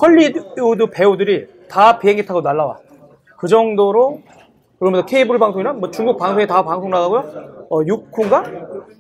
헐리우드 0.01 0.91
배우들이 0.93 1.47
다 1.69 1.99
비행기 1.99 2.27
타고 2.27 2.41
날라와. 2.41 2.79
그 3.37 3.49
정도로 3.49 4.23
그러면서 4.79 5.07
케이블 5.07 5.39
방송이나 5.39 5.73
뭐 5.73 5.91
중국 5.91 6.19
방송에 6.19 6.47
다 6.47 6.63
방송 6.63 6.91
나가고요. 6.91 7.67
어, 7.71 7.81
유쿠인가? 7.81 8.45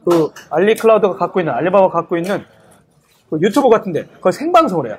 그 0.04 0.28
알리 0.50 0.74
클라우드가 0.74 1.16
갖고 1.16 1.40
있는 1.40 1.52
알리바바가 1.52 1.92
갖고 1.92 2.16
있는 2.16 2.44
그 3.30 3.38
유튜브 3.40 3.68
같은데 3.68 4.04
그걸 4.04 4.32
생방송을 4.32 4.88
해요. 4.88 4.96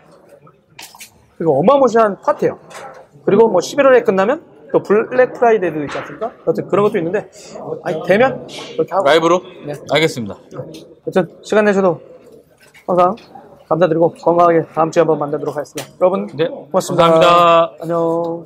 그리고 1.38 1.60
어마무시한 1.60 2.20
파티예요. 2.22 2.60
그리고 3.26 3.48
뭐 3.50 3.60
11월에 3.60 4.06
끝나면 4.06 4.44
또 4.72 4.84
블랙 4.84 5.34
프라이데이도 5.34 5.84
있지 5.84 5.98
않습니까? 5.98 6.32
여튼 6.48 6.68
그런 6.68 6.86
것도 6.86 6.98
있는데 6.98 7.30
아니 7.84 8.02
되면 8.06 8.48
그렇게 8.74 8.94
하고 8.94 9.06
라이브로? 9.06 9.42
네. 9.66 9.74
알겠습니다. 9.92 10.38
여튼 11.08 11.30
시간 11.44 11.66
내셔도 11.66 12.02
항상 12.88 13.16
감사드리고 13.68 14.12
건강하게 14.14 14.66
다음 14.74 14.92
주에 14.92 15.02
한번 15.02 15.20
만나도록 15.20 15.56
하겠습니다. 15.56 15.92
여러분 16.02 16.28
네, 16.36 16.48
고맙습니다. 16.48 17.10
감사합니다. 17.10 17.74
안녕. 17.82 18.46